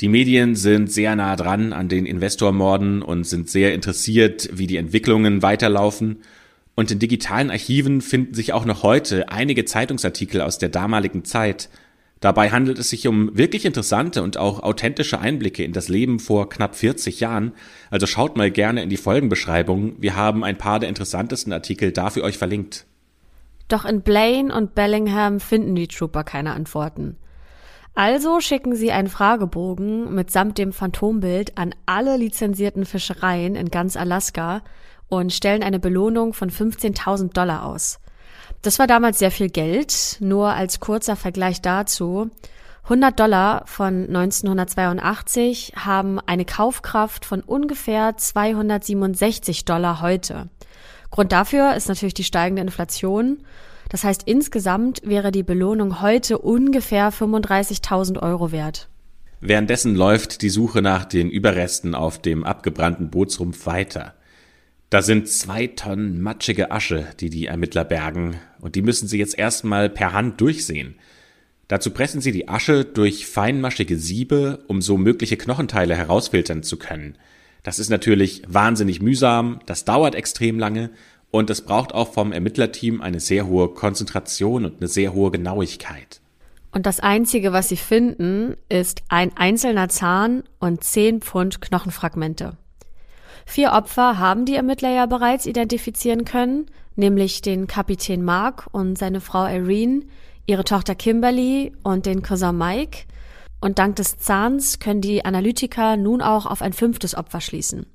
[0.00, 4.78] Die Medien sind sehr nah dran an den Investormorden und sind sehr interessiert, wie die
[4.78, 6.22] Entwicklungen weiterlaufen.
[6.74, 11.68] Und in digitalen Archiven finden sich auch noch heute einige Zeitungsartikel aus der damaligen Zeit,
[12.22, 16.48] Dabei handelt es sich um wirklich interessante und auch authentische Einblicke in das Leben vor
[16.48, 17.50] knapp 40 Jahren.
[17.90, 20.00] Also schaut mal gerne in die Folgenbeschreibung.
[20.00, 22.86] Wir haben ein paar der interessantesten Artikel da für euch verlinkt.
[23.72, 27.16] Doch in Blaine und Bellingham finden die Trooper keine Antworten.
[27.94, 34.60] Also schicken sie einen Fragebogen mitsamt dem Phantombild an alle lizenzierten Fischereien in ganz Alaska
[35.08, 37.98] und stellen eine Belohnung von 15.000 Dollar aus.
[38.60, 40.18] Das war damals sehr viel Geld.
[40.20, 42.30] Nur als kurzer Vergleich dazu.
[42.82, 50.50] 100 Dollar von 1982 haben eine Kaufkraft von ungefähr 267 Dollar heute.
[51.12, 53.44] Grund dafür ist natürlich die steigende Inflation.
[53.90, 58.88] Das heißt, insgesamt wäre die Belohnung heute ungefähr 35.000 Euro wert.
[59.40, 64.14] Währenddessen läuft die Suche nach den Überresten auf dem abgebrannten Bootsrumpf weiter.
[64.88, 69.38] Da sind zwei Tonnen matschige Asche, die die Ermittler bergen, und die müssen sie jetzt
[69.38, 70.94] erstmal per Hand durchsehen.
[71.68, 77.16] Dazu pressen sie die Asche durch feinmaschige Siebe, um so mögliche Knochenteile herausfiltern zu können.
[77.62, 80.90] Das ist natürlich wahnsinnig mühsam, das dauert extrem lange
[81.30, 86.20] und es braucht auch vom Ermittlerteam eine sehr hohe Konzentration und eine sehr hohe Genauigkeit.
[86.72, 92.56] Und das Einzige, was sie finden, ist ein einzelner Zahn und zehn Pfund Knochenfragmente.
[93.44, 99.20] Vier Opfer haben die Ermittler ja bereits identifizieren können, nämlich den Kapitän Mark und seine
[99.20, 100.02] Frau Irene,
[100.46, 103.04] ihre Tochter Kimberly und den Cousin Mike.
[103.62, 107.86] Und dank des Zahns können die Analytiker nun auch auf ein fünftes Opfer schließen.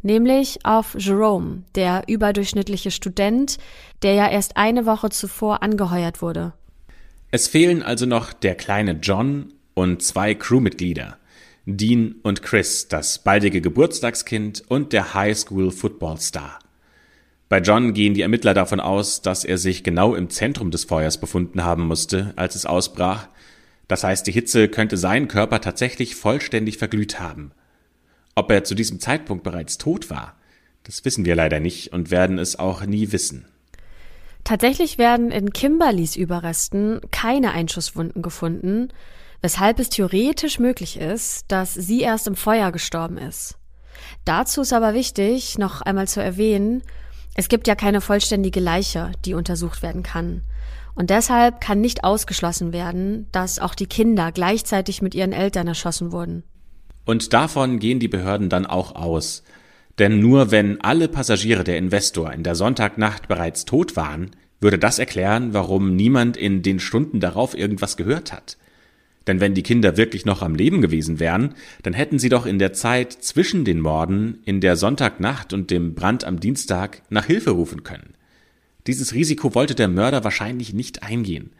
[0.00, 3.58] Nämlich auf Jerome, der überdurchschnittliche Student,
[4.02, 6.52] der ja erst eine Woche zuvor angeheuert wurde.
[7.32, 11.16] Es fehlen also noch der kleine John und zwei Crewmitglieder.
[11.66, 16.60] Dean und Chris, das baldige Geburtstagskind und der Highschool Football Star.
[17.48, 21.18] Bei John gehen die Ermittler davon aus, dass er sich genau im Zentrum des Feuers
[21.18, 23.28] befunden haben musste, als es ausbrach.
[23.92, 27.52] Das heißt, die Hitze könnte seinen Körper tatsächlich vollständig verglüht haben.
[28.34, 30.34] Ob er zu diesem Zeitpunkt bereits tot war,
[30.84, 33.44] das wissen wir leider nicht und werden es auch nie wissen.
[34.44, 38.88] Tatsächlich werden in Kimberlys Überresten keine Einschusswunden gefunden,
[39.42, 43.58] weshalb es theoretisch möglich ist, dass sie erst im Feuer gestorben ist.
[44.24, 46.82] Dazu ist aber wichtig, noch einmal zu erwähnen,
[47.34, 50.44] es gibt ja keine vollständige Leiche, die untersucht werden kann.
[50.94, 56.12] Und deshalb kann nicht ausgeschlossen werden, dass auch die Kinder gleichzeitig mit ihren Eltern erschossen
[56.12, 56.44] wurden.
[57.04, 59.42] Und davon gehen die Behörden dann auch aus.
[59.98, 64.98] Denn nur wenn alle Passagiere der Investor in der Sonntagnacht bereits tot waren, würde das
[64.98, 68.56] erklären, warum niemand in den Stunden darauf irgendwas gehört hat.
[69.26, 72.58] Denn wenn die Kinder wirklich noch am Leben gewesen wären, dann hätten sie doch in
[72.58, 77.50] der Zeit zwischen den Morden in der Sonntagnacht und dem Brand am Dienstag nach Hilfe
[77.50, 78.14] rufen können.
[78.86, 81.50] Dieses Risiko wollte der Mörder wahrscheinlich nicht eingehen.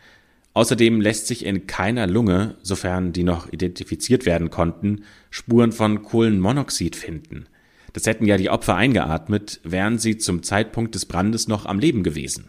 [0.55, 6.95] Außerdem lässt sich in keiner Lunge, sofern die noch identifiziert werden konnten, Spuren von Kohlenmonoxid
[6.95, 7.47] finden.
[7.93, 12.03] Das hätten ja die Opfer eingeatmet, wären sie zum Zeitpunkt des Brandes noch am Leben
[12.03, 12.49] gewesen.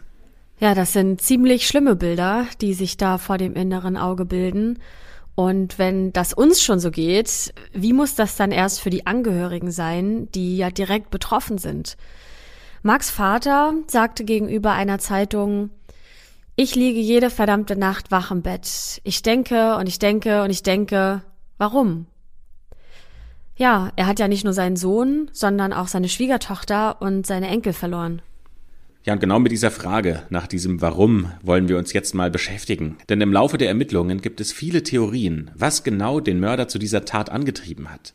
[0.60, 4.78] Ja, das sind ziemlich schlimme Bilder, die sich da vor dem inneren Auge bilden.
[5.34, 9.70] Und wenn das uns schon so geht, wie muss das dann erst für die Angehörigen
[9.70, 11.96] sein, die ja direkt betroffen sind?
[12.86, 15.70] Max Vater sagte gegenüber einer Zeitung,
[16.54, 19.00] ich liege jede verdammte Nacht wach im Bett.
[19.04, 21.22] Ich denke und ich denke und ich denke,
[21.56, 22.04] warum?
[23.56, 27.72] Ja, er hat ja nicht nur seinen Sohn, sondern auch seine Schwiegertochter und seine Enkel
[27.72, 28.20] verloren.
[29.04, 32.98] Ja, und genau mit dieser Frage nach diesem Warum wollen wir uns jetzt mal beschäftigen.
[33.08, 37.06] Denn im Laufe der Ermittlungen gibt es viele Theorien, was genau den Mörder zu dieser
[37.06, 38.12] Tat angetrieben hat.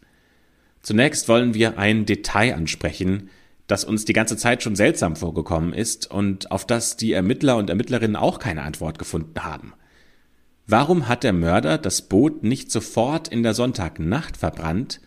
[0.84, 3.32] Zunächst wollen wir ein Detail ansprechen,
[3.70, 7.70] das uns die ganze Zeit schon seltsam vorgekommen ist und auf das die Ermittler und
[7.70, 9.74] Ermittlerinnen auch keine Antwort gefunden haben.
[10.68, 15.00] Warum hat der Mörder das Boot nicht sofort in der Sonntagnacht verbrannt,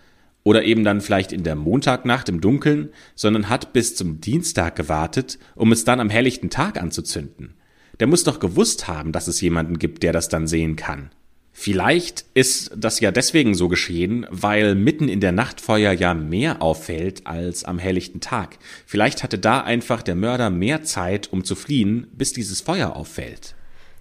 [0.45, 5.39] oder eben dann vielleicht in der Montagnacht im Dunkeln, sondern hat bis zum Dienstag gewartet,
[5.55, 7.55] um es dann am helllichten Tag anzuzünden.
[8.01, 11.11] Der muss doch gewusst haben, dass es jemanden gibt, der das dann sehen kann.
[11.53, 16.63] Vielleicht ist das ja deswegen so geschehen, weil mitten in der Nacht Feuer ja mehr
[16.63, 18.59] auffällt als am helllichten Tag.
[18.87, 23.55] Vielleicht hatte da einfach der Mörder mehr Zeit, um zu fliehen, bis dieses Feuer auffällt.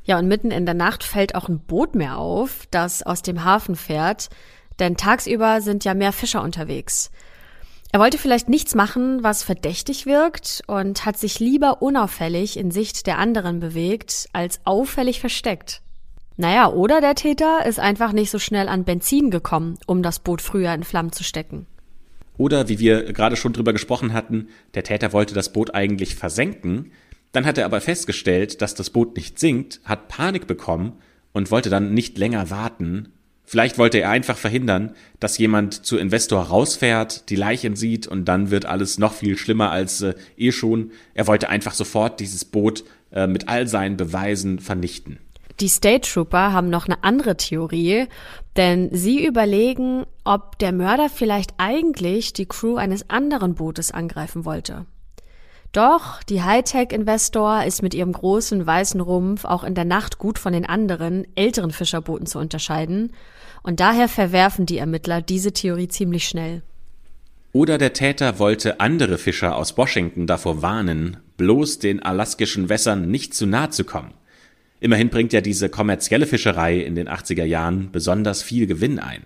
[0.03, 3.43] Ja, und mitten in der Nacht fällt auch ein Boot mehr auf, das aus dem
[3.43, 4.29] Hafen fährt
[4.81, 7.11] denn tagsüber sind ja mehr Fischer unterwegs.
[7.91, 13.05] Er wollte vielleicht nichts machen, was verdächtig wirkt und hat sich lieber unauffällig in Sicht
[13.05, 15.81] der anderen bewegt, als auffällig versteckt.
[16.41, 20.41] Naja, oder der Täter ist einfach nicht so schnell an Benzin gekommen, um das Boot
[20.41, 21.67] früher in Flammen zu stecken.
[22.35, 26.93] Oder wie wir gerade schon drüber gesprochen hatten, der Täter wollte das Boot eigentlich versenken,
[27.31, 30.93] dann hat er aber festgestellt, dass das Boot nicht sinkt, hat Panik bekommen
[31.31, 33.09] und wollte dann nicht länger warten
[33.51, 38.49] Vielleicht wollte er einfach verhindern, dass jemand zu Investor rausfährt, die Leichen sieht und dann
[38.49, 40.91] wird alles noch viel schlimmer als äh, eh schon.
[41.15, 45.19] Er wollte einfach sofort dieses Boot äh, mit all seinen Beweisen vernichten.
[45.59, 48.07] Die State Trooper haben noch eine andere Theorie,
[48.55, 54.85] denn sie überlegen, ob der Mörder vielleicht eigentlich die Crew eines anderen Bootes angreifen wollte.
[55.71, 60.51] Doch die Hightech-Investor ist mit ihrem großen weißen Rumpf auch in der Nacht gut von
[60.51, 63.13] den anderen, älteren Fischerbooten zu unterscheiden
[63.63, 66.61] und daher verwerfen die Ermittler diese Theorie ziemlich schnell.
[67.53, 73.33] Oder der Täter wollte andere Fischer aus Washington davor warnen, bloß den alaskischen Wässern nicht
[73.33, 74.13] zu nahe zu kommen.
[74.81, 79.21] Immerhin bringt ja diese kommerzielle Fischerei in den 80er Jahren besonders viel Gewinn ein.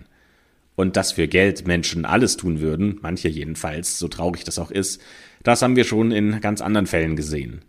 [0.76, 5.00] Und dass für Geld Menschen alles tun würden, manche jedenfalls, so traurig das auch ist,
[5.42, 7.62] das haben wir schon in ganz anderen Fällen gesehen.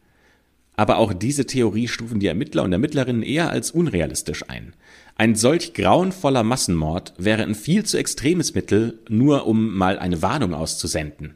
[0.75, 4.73] Aber auch diese Theorie stufen die Ermittler und Ermittlerinnen eher als unrealistisch ein.
[5.15, 10.53] Ein solch grauenvoller Massenmord wäre ein viel zu extremes Mittel, nur um mal eine Warnung
[10.53, 11.35] auszusenden.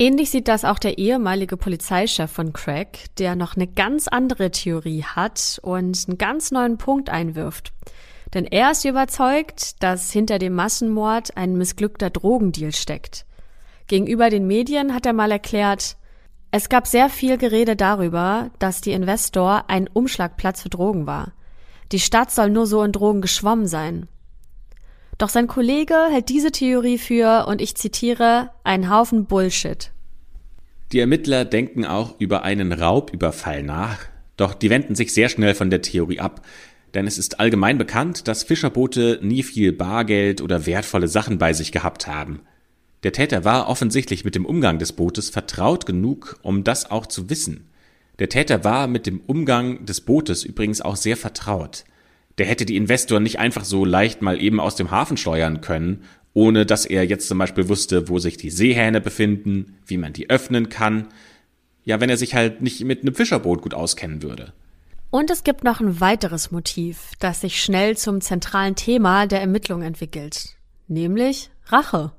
[0.00, 5.02] Ähnlich sieht das auch der ehemalige Polizeichef von Craig, der noch eine ganz andere Theorie
[5.02, 7.72] hat und einen ganz neuen Punkt einwirft.
[8.32, 13.26] Denn er ist überzeugt, dass hinter dem Massenmord ein missglückter Drogendeal steckt.
[13.88, 15.96] Gegenüber den Medien hat er mal erklärt,
[16.50, 21.32] es gab sehr viel Gerede darüber, dass die Investor ein Umschlagplatz für Drogen war.
[21.90, 24.08] Die Stadt soll nur so in Drogen geschwommen sein.
[25.18, 29.90] Doch sein Kollege hält diese Theorie für, und ich zitiere, ein Haufen Bullshit.
[30.92, 33.98] Die Ermittler denken auch über einen Raubüberfall nach,
[34.36, 36.46] doch die wenden sich sehr schnell von der Theorie ab,
[36.94, 41.72] denn es ist allgemein bekannt, dass Fischerboote nie viel Bargeld oder wertvolle Sachen bei sich
[41.72, 42.40] gehabt haben.
[43.02, 47.28] Der Täter war offensichtlich mit dem Umgang des Bootes vertraut genug, um das auch zu
[47.28, 47.68] wissen.
[48.18, 51.84] Der Täter war mit dem Umgang des Bootes übrigens auch sehr vertraut.
[52.38, 56.04] Der hätte die Investor nicht einfach so leicht mal eben aus dem Hafen steuern können,
[56.34, 60.30] ohne dass er jetzt zum Beispiel wusste, wo sich die Seehähne befinden, wie man die
[60.30, 61.08] öffnen kann.
[61.84, 64.52] Ja, wenn er sich halt nicht mit einem Fischerboot gut auskennen würde.
[65.10, 69.82] Und es gibt noch ein weiteres Motiv, das sich schnell zum zentralen Thema der Ermittlung
[69.82, 72.12] entwickelt, nämlich Rache.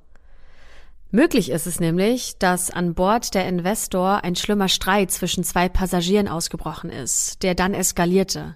[1.12, 6.27] Möglich ist es nämlich, dass an Bord der Investor ein schlimmer Streit zwischen zwei Passagieren
[6.27, 8.55] ausgebrochen ist, der dann eskalierte.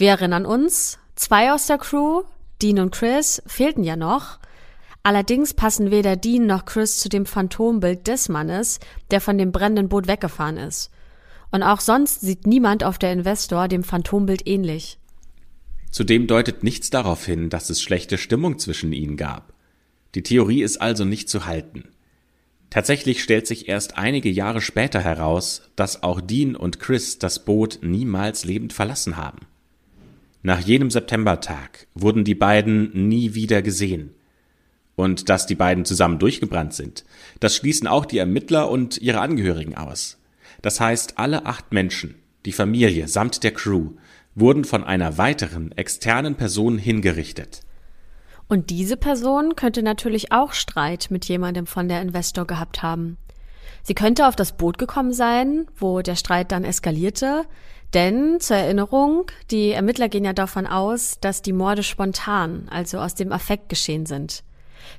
[0.00, 2.22] Wir erinnern uns, zwei aus der Crew,
[2.62, 4.38] Dean und Chris, fehlten ja noch.
[5.02, 9.90] Allerdings passen weder Dean noch Chris zu dem Phantombild des Mannes, der von dem brennenden
[9.90, 10.90] Boot weggefahren ist.
[11.50, 14.98] Und auch sonst sieht niemand auf der Investor dem Phantombild ähnlich.
[15.90, 19.52] Zudem deutet nichts darauf hin, dass es schlechte Stimmung zwischen ihnen gab.
[20.14, 21.90] Die Theorie ist also nicht zu halten.
[22.70, 27.80] Tatsächlich stellt sich erst einige Jahre später heraus, dass auch Dean und Chris das Boot
[27.82, 29.40] niemals lebend verlassen haben.
[30.42, 34.14] Nach jenem Septembertag wurden die beiden nie wieder gesehen.
[34.96, 37.04] Und dass die beiden zusammen durchgebrannt sind,
[37.40, 40.18] das schließen auch die Ermittler und ihre Angehörigen aus.
[40.62, 43.92] Das heißt, alle acht Menschen, die Familie samt der Crew,
[44.34, 47.60] wurden von einer weiteren externen Person hingerichtet.
[48.48, 53.16] Und diese Person könnte natürlich auch Streit mit jemandem von der Investor gehabt haben.
[53.82, 57.44] Sie könnte auf das Boot gekommen sein, wo der Streit dann eskalierte,
[57.94, 63.14] denn zur Erinnerung, die Ermittler gehen ja davon aus, dass die Morde spontan, also aus
[63.14, 64.44] dem Affekt geschehen sind.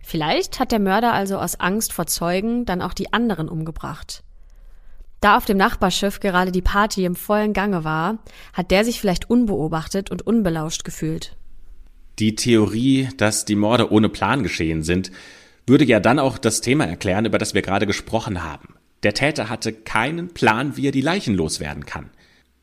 [0.02, 4.24] Vielleicht hat der Mörder also aus Angst vor Zeugen dann auch die anderen umgebracht.
[5.22, 8.18] Da auf dem Nachbarschiff gerade die Party im vollen Gange war,
[8.54, 11.36] hat der sich vielleicht unbeobachtet und unbelauscht gefühlt.
[12.20, 15.12] Die Theorie, dass die Morde ohne Plan geschehen sind,
[15.68, 18.76] würde ja dann auch das Thema erklären, über das wir gerade gesprochen haben.
[19.04, 22.10] Der Täter hatte keinen Plan, wie er die Leichen loswerden kann.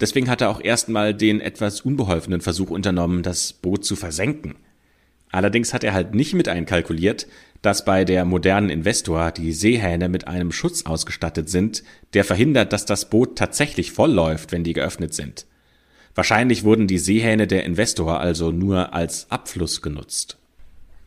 [0.01, 4.55] Deswegen hat er auch erstmal den etwas unbeholfenen Versuch unternommen, das Boot zu versenken.
[5.31, 7.27] Allerdings hat er halt nicht mit einkalkuliert,
[7.61, 11.83] dass bei der modernen Investor die Seehähne mit einem Schutz ausgestattet sind,
[12.15, 15.47] der verhindert, dass das Boot tatsächlich vollläuft, wenn die geöffnet sind.
[16.15, 20.39] Wahrscheinlich wurden die Seehähne der Investor also nur als Abfluss genutzt.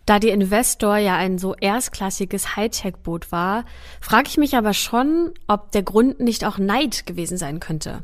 [0.05, 3.65] Da die Investor ja ein so erstklassiges Hightech-Boot war,
[4.01, 8.03] frage ich mich aber schon, ob der Grund nicht auch Neid gewesen sein könnte.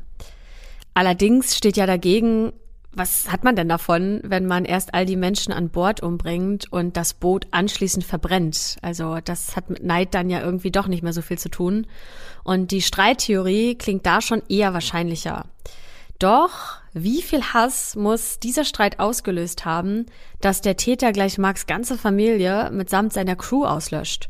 [0.98, 2.54] Allerdings steht ja dagegen,
[2.92, 6.98] was hat man denn davon, wenn man erst all die Menschen an Bord umbringt und
[6.98, 8.78] das Boot anschließend verbrennt?
[8.82, 11.86] Also das hat mit Neid dann ja irgendwie doch nicht mehr so viel zu tun.
[12.44, 15.46] Und die Streittheorie klingt da schon eher wahrscheinlicher.
[16.18, 20.08] Doch wie viel Hass muss dieser Streit ausgelöst haben,
[20.42, 24.30] dass der Täter gleich Marks ganze Familie mitsamt seiner Crew auslöscht?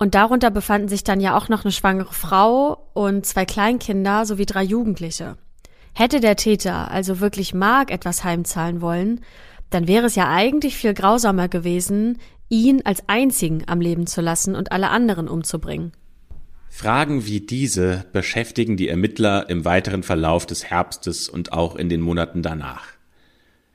[0.00, 4.46] Und darunter befanden sich dann ja auch noch eine schwangere Frau und zwei Kleinkinder sowie
[4.46, 5.36] drei Jugendliche.
[5.94, 9.20] Hätte der Täter also wirklich Mark etwas heimzahlen wollen,
[9.70, 14.54] dann wäre es ja eigentlich viel grausamer gewesen, ihn als einzigen am Leben zu lassen
[14.54, 15.92] und alle anderen umzubringen.
[16.68, 22.00] Fragen wie diese beschäftigen die Ermittler im weiteren Verlauf des Herbstes und auch in den
[22.00, 22.84] Monaten danach.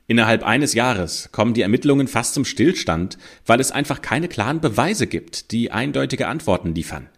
[0.08, 5.06] Innerhalb eines Jahres kommen die Ermittlungen fast zum Stillstand, weil es einfach keine klaren Beweise
[5.06, 7.08] gibt, die eindeutige Antworten liefern.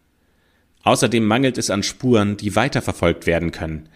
[0.83, 3.89] Außerdem mangelt es an Spuren, die weiterverfolgt werden können.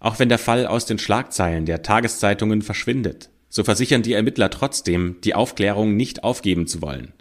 [0.00, 5.16] Auch wenn der Fall aus den Schlagzeilen der Tageszeitungen verschwindet, so versichern die Ermittler trotzdem,
[5.24, 7.12] die Aufklärung nicht aufgeben zu wollen.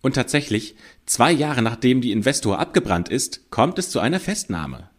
[0.00, 0.74] Und tatsächlich,
[1.06, 4.90] zwei Jahre nachdem die Investor abgebrannt ist, kommt es zu einer Festnahme.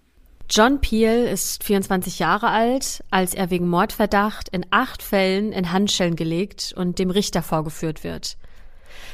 [0.49, 6.15] John Peel ist 24 Jahre alt, als er wegen Mordverdacht in acht Fällen in Handschellen
[6.15, 8.37] gelegt und dem Richter vorgeführt wird.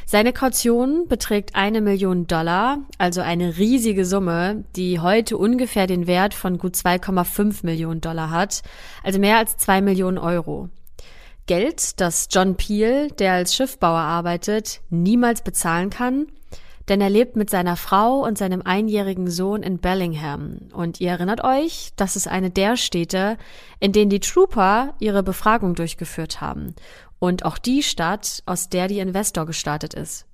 [0.05, 6.33] Seine Kaution beträgt eine Million Dollar, also eine riesige Summe, die heute ungefähr den Wert
[6.33, 8.61] von gut 2,5 Millionen Dollar hat,
[9.03, 10.69] also mehr als zwei Millionen Euro.
[11.45, 16.27] Geld, das John Peel, der als Schiffbauer arbeitet, niemals bezahlen kann,
[16.89, 20.57] denn er lebt mit seiner Frau und seinem einjährigen Sohn in Bellingham.
[20.73, 23.37] Und ihr erinnert euch, das ist eine der Städte,
[23.79, 26.75] in denen die Trooper ihre Befragung durchgeführt haben.
[27.19, 30.25] Und auch die Stadt, aus der die Investor gestartet ist.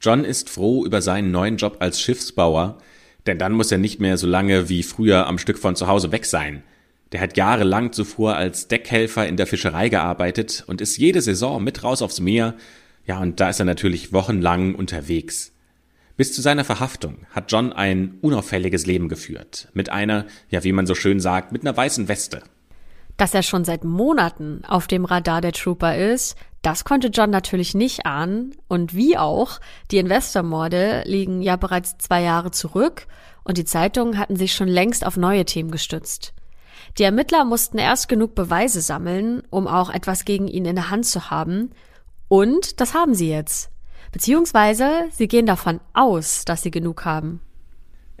[0.00, 2.78] John ist froh über seinen neuen Job als Schiffsbauer,
[3.26, 6.10] denn dann muss er nicht mehr so lange wie früher am Stück von zu Hause
[6.10, 6.62] weg sein.
[7.12, 11.82] Der hat jahrelang zuvor als Deckhelfer in der Fischerei gearbeitet und ist jede Saison mit
[11.84, 12.54] raus aufs Meer.
[13.04, 15.52] Ja, und da ist er natürlich wochenlang unterwegs.
[16.16, 19.68] Bis zu seiner Verhaftung hat John ein unauffälliges Leben geführt.
[19.74, 22.42] Mit einer, ja, wie man so schön sagt, mit einer weißen Weste.
[23.20, 27.74] Dass er schon seit Monaten auf dem Radar der Trooper ist, das konnte John natürlich
[27.74, 28.56] nicht ahnen.
[28.66, 29.60] Und wie auch,
[29.90, 33.06] die Investormorde liegen ja bereits zwei Jahre zurück
[33.44, 36.32] und die Zeitungen hatten sich schon längst auf neue Themen gestützt.
[36.96, 41.04] Die Ermittler mussten erst genug Beweise sammeln, um auch etwas gegen ihn in der Hand
[41.04, 41.72] zu haben.
[42.28, 43.70] Und das haben sie jetzt.
[44.12, 47.42] Beziehungsweise sie gehen davon aus, dass sie genug haben.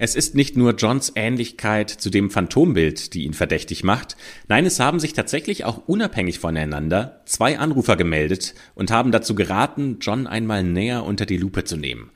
[0.02, 4.16] Es ist nicht nur Johns Ähnlichkeit zu dem Phantombild, die ihn verdächtig macht.
[4.48, 9.98] Nein, es haben sich tatsächlich auch unabhängig voneinander zwei Anrufer gemeldet und haben dazu geraten,
[10.00, 12.12] John einmal näher unter die Lupe zu nehmen.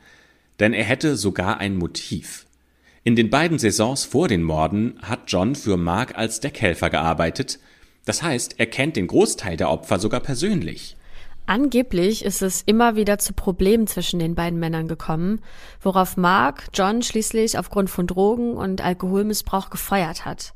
[0.61, 2.47] Denn er hätte sogar ein Motiv.
[3.03, 7.59] In den beiden Saisons vor den Morden hat John für Mark als Deckhelfer gearbeitet.
[8.07, 10.97] Das heißt, er kennt den Großteil der Opfer sogar persönlich.
[11.47, 15.43] Angeblich ist es immer wieder zu Problemen zwischen den beiden Männern gekommen,
[15.81, 20.55] worauf Mark John schließlich aufgrund von Drogen und Alkoholmissbrauch gefeuert hat.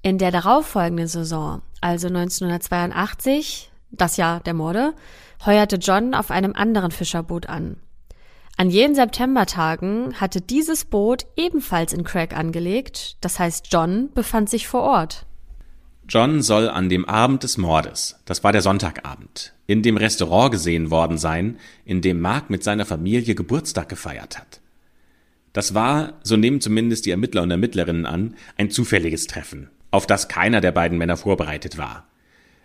[0.00, 4.94] In der darauffolgenden Saison, also 1982, das Jahr der Morde,
[5.44, 7.76] heuerte John auf einem anderen Fischerboot an.
[8.56, 14.66] An jenen Septembertagen hatte dieses Boot ebenfalls in Craig angelegt, das heißt John befand sich
[14.66, 15.26] vor Ort.
[16.10, 20.90] John soll an dem Abend des Mordes, das war der Sonntagabend, in dem Restaurant gesehen
[20.90, 24.62] worden sein, in dem Mark mit seiner Familie Geburtstag gefeiert hat.
[25.52, 30.28] Das war, so nehmen zumindest die Ermittler und Ermittlerinnen an, ein zufälliges Treffen, auf das
[30.28, 32.06] keiner der beiden Männer vorbereitet war.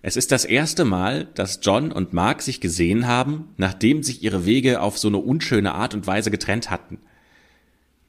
[0.01, 4.45] Es ist das erste Mal, dass John und Mark sich gesehen haben, nachdem sich ihre
[4.45, 6.99] Wege auf so eine unschöne Art und Weise getrennt hatten.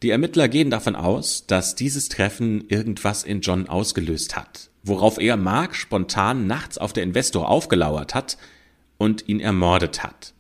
[0.04, 5.36] Die Ermittler gehen davon aus, dass dieses Treffen irgendwas in John ausgelöst hat, worauf er
[5.36, 8.36] Mark spontan nachts auf der Investor aufgelauert hat
[8.98, 10.34] und ihn ermordet hat.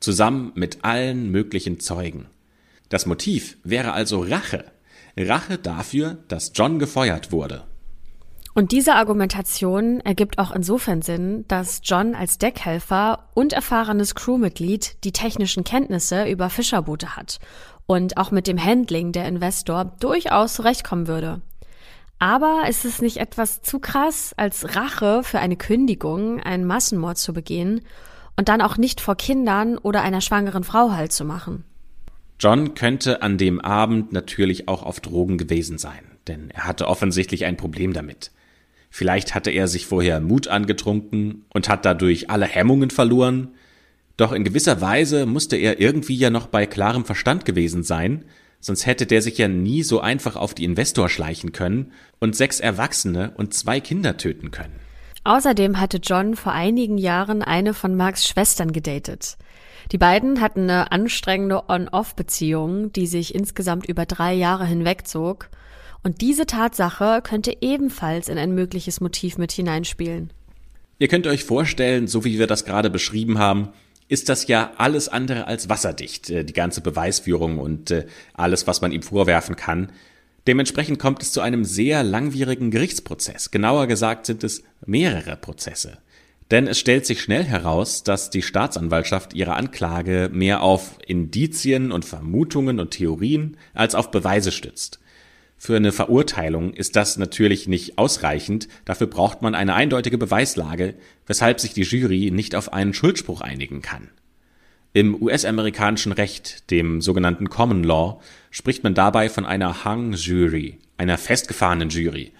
[0.00, 2.26] Zusammen mit allen möglichen Zeugen.
[2.88, 4.66] Das Motiv wäre also Rache.
[5.18, 7.64] Rache dafür, dass John gefeuert wurde.
[8.54, 15.12] Und diese Argumentation ergibt auch insofern Sinn, dass John als Deckhelfer und erfahrenes Crewmitglied die
[15.12, 17.38] technischen Kenntnisse über Fischerboote hat
[17.86, 21.42] und auch mit dem Handling der Investor durchaus zurechtkommen würde.
[22.18, 27.32] Aber ist es nicht etwas zu krass, als Rache für eine Kündigung einen Massenmord zu
[27.32, 27.82] begehen
[28.36, 31.64] und dann auch nicht vor Kindern oder einer schwangeren Frau Halt zu machen?
[32.38, 37.44] John könnte an dem Abend natürlich auch auf Drogen gewesen sein, denn er hatte offensichtlich
[37.44, 38.30] ein Problem damit.
[38.90, 43.54] Vielleicht hatte er sich vorher Mut angetrunken und hat dadurch alle Hemmungen verloren.
[44.16, 48.24] Doch in gewisser Weise musste er irgendwie ja noch bei klarem Verstand gewesen sein,
[48.60, 52.60] sonst hätte der sich ja nie so einfach auf die Investor schleichen können und sechs
[52.60, 54.74] Erwachsene und zwei Kinder töten können.
[55.24, 59.36] Außerdem hatte John vor einigen Jahren eine von Marks Schwestern gedatet.
[59.92, 65.48] Die beiden hatten eine anstrengende On-Off-Beziehung, die sich insgesamt über drei Jahre hinwegzog
[66.06, 70.32] und diese Tatsache könnte ebenfalls in ein mögliches Motiv mit hineinspielen.
[71.00, 73.70] Ihr könnt euch vorstellen, so wie wir das gerade beschrieben haben,
[74.08, 78.80] ist das ja alles andere als wasserdicht, äh, die ganze Beweisführung und äh, alles, was
[78.80, 79.90] man ihm vorwerfen kann.
[80.46, 83.50] Dementsprechend kommt es zu einem sehr langwierigen Gerichtsprozess.
[83.50, 85.98] Genauer gesagt sind es mehrere Prozesse.
[86.52, 92.04] Denn es stellt sich schnell heraus, dass die Staatsanwaltschaft ihre Anklage mehr auf Indizien und
[92.04, 95.00] Vermutungen und Theorien als auf Beweise stützt.
[95.58, 100.94] Für eine Verurteilung ist das natürlich nicht ausreichend, dafür braucht man eine eindeutige Beweislage,
[101.26, 104.10] weshalb sich die Jury nicht auf einen Schuldspruch einigen kann.
[104.92, 111.18] Im US-amerikanischen Recht, dem sogenannten Common Law, spricht man dabei von einer Hung Jury, einer
[111.18, 112.32] festgefahrenen Jury.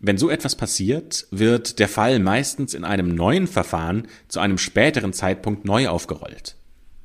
[0.00, 5.12] Wenn so etwas passiert, wird der Fall meistens in einem neuen Verfahren zu einem späteren
[5.12, 6.56] Zeitpunkt neu aufgerollt.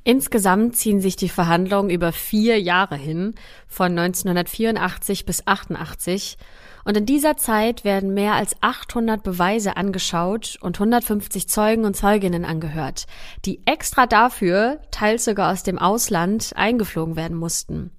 [0.02, 3.34] Insgesamt ziehen sich die Verhandlungen über vier Jahre hin,
[3.68, 6.38] von 1984 bis 88,
[6.84, 12.46] und in dieser Zeit werden mehr als 800 Beweise angeschaut und 150 Zeugen und Zeuginnen
[12.46, 13.06] angehört,
[13.44, 17.90] die extra dafür, teils sogar aus dem Ausland, eingeflogen werden mussten.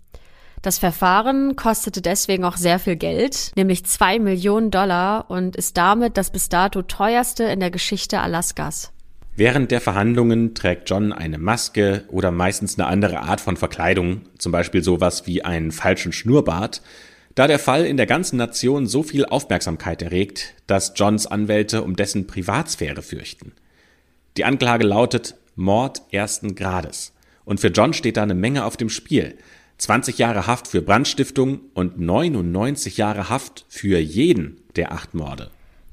[0.63, 6.17] Das Verfahren kostete deswegen auch sehr viel Geld, nämlich zwei Millionen Dollar und ist damit
[6.17, 8.91] das bis dato teuerste in der Geschichte Alaskas.
[9.35, 14.51] Während der Verhandlungen trägt John eine Maske oder meistens eine andere Art von Verkleidung, zum
[14.51, 16.81] Beispiel sowas wie einen falschen Schnurrbart,
[17.35, 21.95] da der Fall in der ganzen Nation so viel Aufmerksamkeit erregt, dass Johns Anwälte um
[21.95, 23.53] dessen Privatsphäre fürchten.
[24.35, 27.13] Die Anklage lautet Mord ersten Grades.
[27.45, 29.37] Und für John steht da eine Menge auf dem Spiel.
[29.77, 35.51] 20 Jahre Haft für Brandstiftung und 99 Jahre Haft für jeden der acht Morde.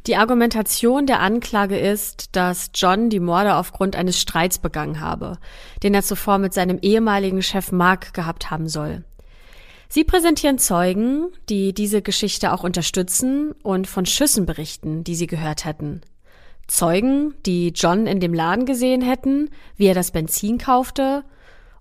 [0.09, 5.37] Die Argumentation der Anklage ist, dass John die Morde aufgrund eines Streits begangen habe,
[5.83, 9.05] den er zuvor mit seinem ehemaligen Chef Mark gehabt haben soll.
[9.91, 15.67] Sie präsentieren Zeugen, die diese Geschichte auch unterstützen und von Schüssen berichten, die sie gehört
[15.67, 16.01] hätten.
[16.69, 21.23] Zeugen, die John in dem Laden gesehen hätten, wie er das Benzin kaufte,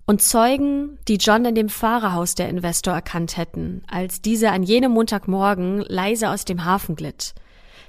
[0.04, 4.92] und Zeugen, die John in dem Fahrerhaus der Investor erkannt hätten, als dieser an jenem
[4.92, 7.32] Montagmorgen leise aus dem Hafen glitt–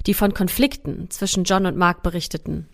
[0.06, 2.68] die von Konflikten zwischen John und Mark berichteten.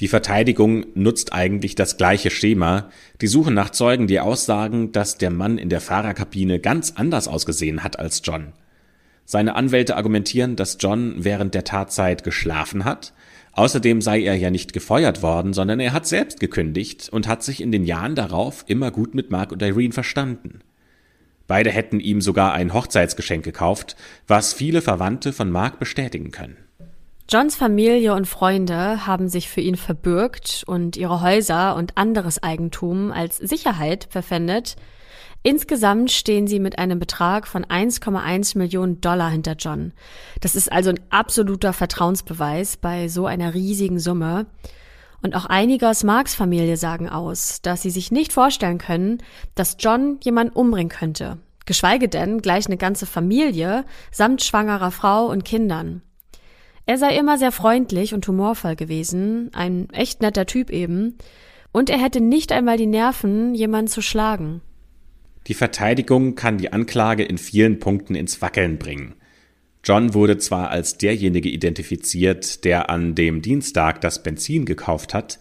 [0.00, 2.90] Die Verteidigung nutzt eigentlich das gleiche Schema.
[3.20, 7.84] Die suchen nach Zeugen, die aussagen, dass der Mann in der Fahrerkabine ganz anders ausgesehen
[7.84, 8.52] hat als John.
[9.24, 13.14] Seine Anwälte argumentieren, dass John während der Tatzeit geschlafen hat,
[13.56, 17.60] Außerdem sei er ja nicht gefeuert worden, sondern er hat selbst gekündigt und hat sich
[17.60, 20.60] in den Jahren darauf immer gut mit Mark und Irene verstanden.
[21.46, 26.56] Beide hätten ihm sogar ein Hochzeitsgeschenk gekauft, was viele Verwandte von Mark bestätigen können.
[27.28, 33.12] Johns Familie und Freunde haben sich für ihn verbürgt und ihre Häuser und anderes Eigentum
[33.12, 34.76] als Sicherheit verpfändet.
[35.42, 39.92] Insgesamt stehen sie mit einem Betrag von 1,1 Millionen Dollar hinter John.
[40.40, 44.46] Das ist also ein absoluter Vertrauensbeweis bei so einer riesigen Summe.
[45.24, 49.22] Und auch einige aus Marks Familie sagen aus, dass sie sich nicht vorstellen können,
[49.54, 51.38] dass John jemand umbringen könnte.
[51.64, 56.02] Geschweige denn gleich eine ganze Familie samt schwangerer Frau und Kindern.
[56.84, 61.16] Er sei immer sehr freundlich und humorvoll gewesen, ein echt netter Typ eben,
[61.72, 64.60] und er hätte nicht einmal die Nerven, jemanden zu schlagen.
[65.46, 69.14] Die Verteidigung kann die Anklage in vielen Punkten ins Wackeln bringen.
[69.84, 75.38] John wurde zwar als derjenige identifiziert, der an dem Dienstag das Benzin gekauft hat,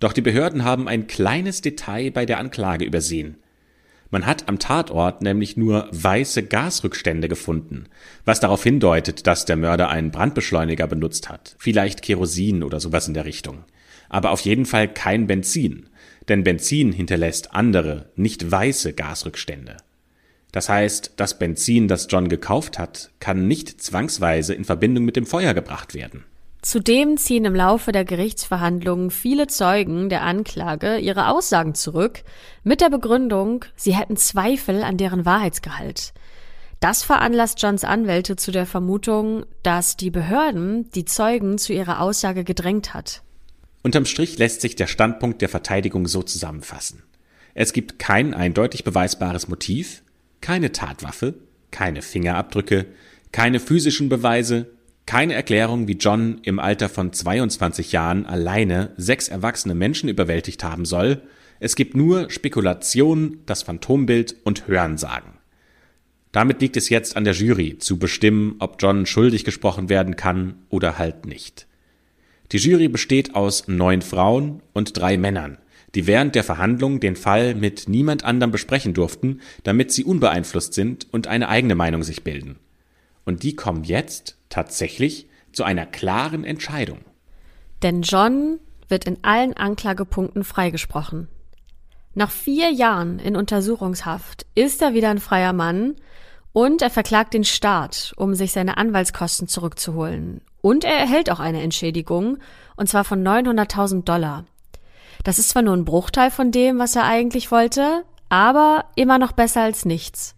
[0.00, 3.36] doch die Behörden haben ein kleines Detail bei der Anklage übersehen.
[4.10, 7.84] Man hat am Tatort nämlich nur weiße Gasrückstände gefunden,
[8.24, 13.14] was darauf hindeutet, dass der Mörder einen Brandbeschleuniger benutzt hat, vielleicht Kerosin oder sowas in
[13.14, 13.64] der Richtung.
[14.08, 15.88] Aber auf jeden Fall kein Benzin,
[16.28, 19.76] denn Benzin hinterlässt andere, nicht weiße Gasrückstände.
[20.54, 25.26] Das heißt, das Benzin, das John gekauft hat, kann nicht zwangsweise in Verbindung mit dem
[25.26, 26.22] Feuer gebracht werden.
[26.62, 32.22] Zudem ziehen im Laufe der Gerichtsverhandlungen viele Zeugen der Anklage ihre Aussagen zurück
[32.62, 36.14] mit der Begründung, sie hätten Zweifel an deren Wahrheitsgehalt.
[36.78, 42.44] Das veranlasst Johns Anwälte zu der Vermutung, dass die Behörden die Zeugen zu ihrer Aussage
[42.44, 43.22] gedrängt hat.
[43.82, 47.02] Unterm Strich lässt sich der Standpunkt der Verteidigung so zusammenfassen.
[47.54, 50.03] Es gibt kein eindeutig beweisbares Motiv,
[50.44, 51.36] keine Tatwaffe,
[51.70, 52.84] keine Fingerabdrücke,
[53.32, 54.66] keine physischen Beweise,
[55.06, 60.84] keine Erklärung, wie John im Alter von 22 Jahren alleine sechs erwachsene Menschen überwältigt haben
[60.84, 61.22] soll.
[61.60, 65.32] Es gibt nur Spekulation, das Phantombild und Hörensagen.
[66.30, 70.56] Damit liegt es jetzt an der Jury zu bestimmen, ob John schuldig gesprochen werden kann
[70.68, 71.66] oder halt nicht.
[72.52, 75.56] Die Jury besteht aus neun Frauen und drei Männern,
[75.94, 81.06] die während der Verhandlung den Fall mit niemand anderem besprechen durften, damit sie unbeeinflusst sind
[81.12, 82.58] und eine eigene Meinung sich bilden.
[83.24, 86.98] Und die kommen jetzt tatsächlich zu einer klaren Entscheidung.
[87.82, 91.28] Denn John wird in allen Anklagepunkten freigesprochen.
[92.14, 95.96] Nach vier Jahren in Untersuchungshaft ist er wieder ein freier Mann
[96.52, 100.40] und er verklagt den Staat, um sich seine Anwaltskosten zurückzuholen.
[100.60, 102.38] Und er erhält auch eine Entschädigung,
[102.76, 104.44] und zwar von 900.000 Dollar.
[105.24, 109.32] Das ist zwar nur ein Bruchteil von dem, was er eigentlich wollte, aber immer noch
[109.32, 110.36] besser als nichts.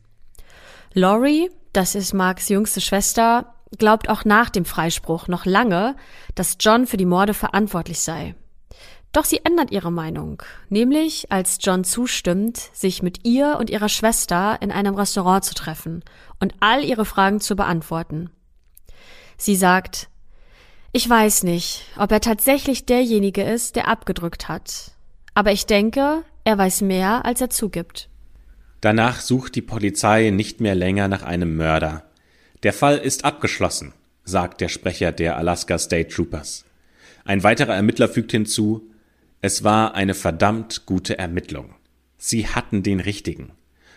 [0.95, 5.97] Laurie, das ist Marks jüngste Schwester, glaubt auch nach dem Freispruch noch lange,
[6.35, 8.35] dass John für die Morde verantwortlich sei.
[9.13, 14.59] Doch sie ändert ihre Meinung, nämlich als John zustimmt, sich mit ihr und ihrer Schwester
[14.61, 16.05] in einem Restaurant zu treffen
[16.39, 18.31] und all ihre Fragen zu beantworten.
[19.39, 20.09] Sie sagt,
[20.93, 24.93] ich weiß nicht, ob er tatsächlich derjenige ist, der abgedrückt hat,
[25.35, 28.09] aber ich denke, er weiß mehr, als er zugibt.
[28.81, 32.05] Danach sucht die Polizei nicht mehr länger nach einem Mörder.
[32.63, 33.93] Der Fall ist abgeschlossen,
[34.25, 36.65] sagt der Sprecher der Alaska State Troopers.
[37.25, 38.91] Ein weiterer Ermittler fügt hinzu,
[39.41, 41.75] es war eine verdammt gute Ermittlung.
[42.17, 43.53] Sie hatten den richtigen.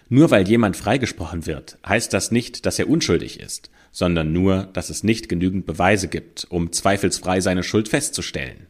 [0.10, 4.90] Nur weil jemand freigesprochen wird, heißt das nicht, dass er unschuldig ist, sondern nur, dass
[4.90, 8.68] es nicht genügend Beweise gibt, um zweifelsfrei seine Schuld festzustellen.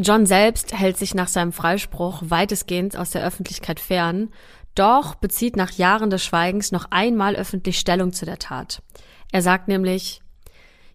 [0.00, 4.30] John selbst hält sich nach seinem Freispruch weitestgehend aus der Öffentlichkeit fern,
[4.74, 8.82] doch bezieht nach Jahren des Schweigens noch einmal öffentlich Stellung zu der Tat.
[9.30, 10.22] Er sagt nämlich,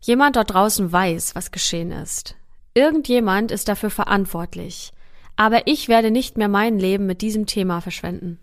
[0.02, 2.36] jemand dort draußen weiß, was geschehen ist.
[2.74, 4.92] Irgendjemand ist dafür verantwortlich.
[5.36, 8.40] Aber ich werde nicht mehr mein Leben mit diesem Thema verschwenden.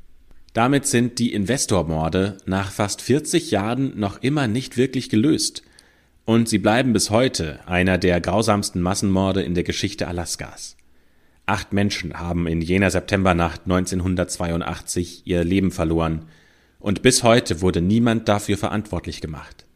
[0.55, 5.65] Damit sind die Investormorde nach fast 40 Jahren noch immer nicht wirklich gelöst.
[6.25, 10.77] Und sie bleiben bis heute einer der grausamsten Massenmorde in der Geschichte Alaskas.
[11.45, 16.27] Acht Menschen haben in jener Septembernacht 1982 ihr Leben verloren,
[16.79, 19.67] und bis heute wurde niemand dafür verantwortlich gemacht.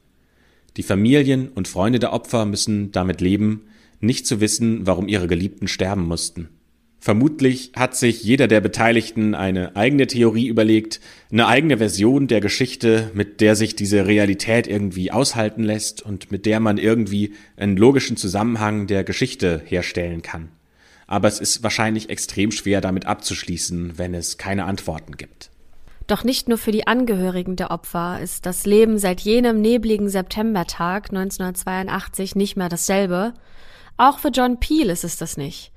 [0.77, 3.63] Die Familien und Freunde der Opfer müssen damit leben,
[4.01, 6.51] nicht zu wissen, warum ihre Geliebten sterben mussten.
[7.01, 13.11] Vermutlich hat sich jeder der Beteiligten eine eigene Theorie überlegt, eine eigene Version der Geschichte,
[13.15, 18.17] mit der sich diese Realität irgendwie aushalten lässt und mit der man irgendwie einen logischen
[18.17, 20.49] Zusammenhang der Geschichte herstellen kann.
[21.07, 25.51] Aber es ist wahrscheinlich extrem schwer damit abzuschließen, wenn es keine Antworten gibt.
[26.09, 31.11] Doch nicht nur für die Angehörigen der Opfer ist das Leben seit jenem nebligen Septembertag
[31.11, 33.35] 1982 nicht mehr dasselbe,
[34.01, 35.73] Auch für John Peel ist es das nicht.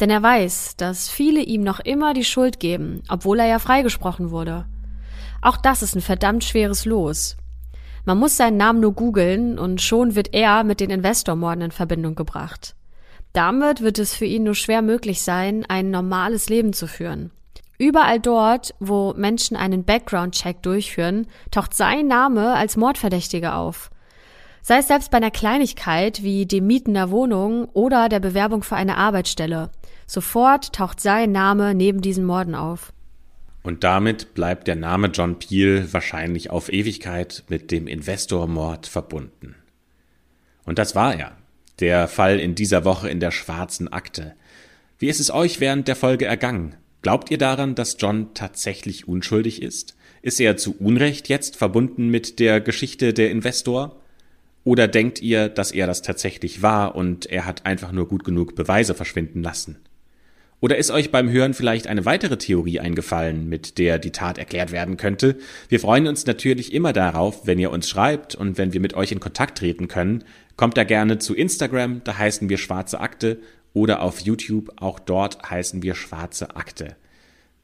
[0.00, 4.30] Denn er weiß, dass viele ihm noch immer die Schuld geben, obwohl er ja freigesprochen
[4.30, 4.66] wurde.
[5.42, 7.36] Auch das ist ein verdammt schweres Los.
[8.04, 12.14] Man muss seinen Namen nur googeln und schon wird er mit den Investormorden in Verbindung
[12.14, 12.74] gebracht.
[13.32, 17.30] Damit wird es für ihn nur schwer möglich sein, ein normales Leben zu führen.
[17.76, 23.90] Überall dort, wo Menschen einen Background-Check durchführen, taucht sein Name als Mordverdächtiger auf.
[24.62, 28.76] Sei es selbst bei einer Kleinigkeit wie dem Mieten der Wohnung oder der Bewerbung für
[28.76, 29.70] eine Arbeitsstelle.
[30.08, 32.94] Sofort taucht sein Name neben diesen Morden auf.
[33.62, 39.54] Und damit bleibt der Name John Peel wahrscheinlich auf Ewigkeit mit dem Investormord verbunden.
[40.64, 41.36] Und das war er.
[41.78, 44.34] Der Fall in dieser Woche in der schwarzen Akte.
[44.98, 46.74] Wie ist es euch während der Folge ergangen?
[47.02, 49.94] Glaubt ihr daran, dass John tatsächlich unschuldig ist?
[50.22, 54.00] Ist er zu Unrecht jetzt verbunden mit der Geschichte der Investor?
[54.64, 58.54] Oder denkt ihr, dass er das tatsächlich war und er hat einfach nur gut genug
[58.54, 59.76] Beweise verschwinden lassen?
[60.60, 64.72] Oder ist euch beim Hören vielleicht eine weitere Theorie eingefallen, mit der die Tat erklärt
[64.72, 65.36] werden könnte?
[65.68, 69.12] Wir freuen uns natürlich immer darauf, wenn ihr uns schreibt und wenn wir mit euch
[69.12, 70.24] in Kontakt treten können.
[70.56, 73.38] Kommt da gerne zu Instagram, da heißen wir Schwarze Akte,
[73.72, 76.96] oder auf YouTube, auch dort heißen wir Schwarze Akte.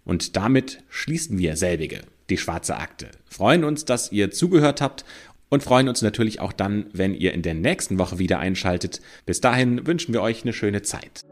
[0.04, 3.08] Und damit schließen wir selbige, die Schwarze Akte.
[3.24, 5.04] Freuen uns, dass ihr zugehört habt
[5.48, 9.00] und freuen uns natürlich auch dann, wenn ihr in der nächsten Woche wieder einschaltet.
[9.26, 11.24] Bis dahin wünschen wir euch eine schöne Zeit.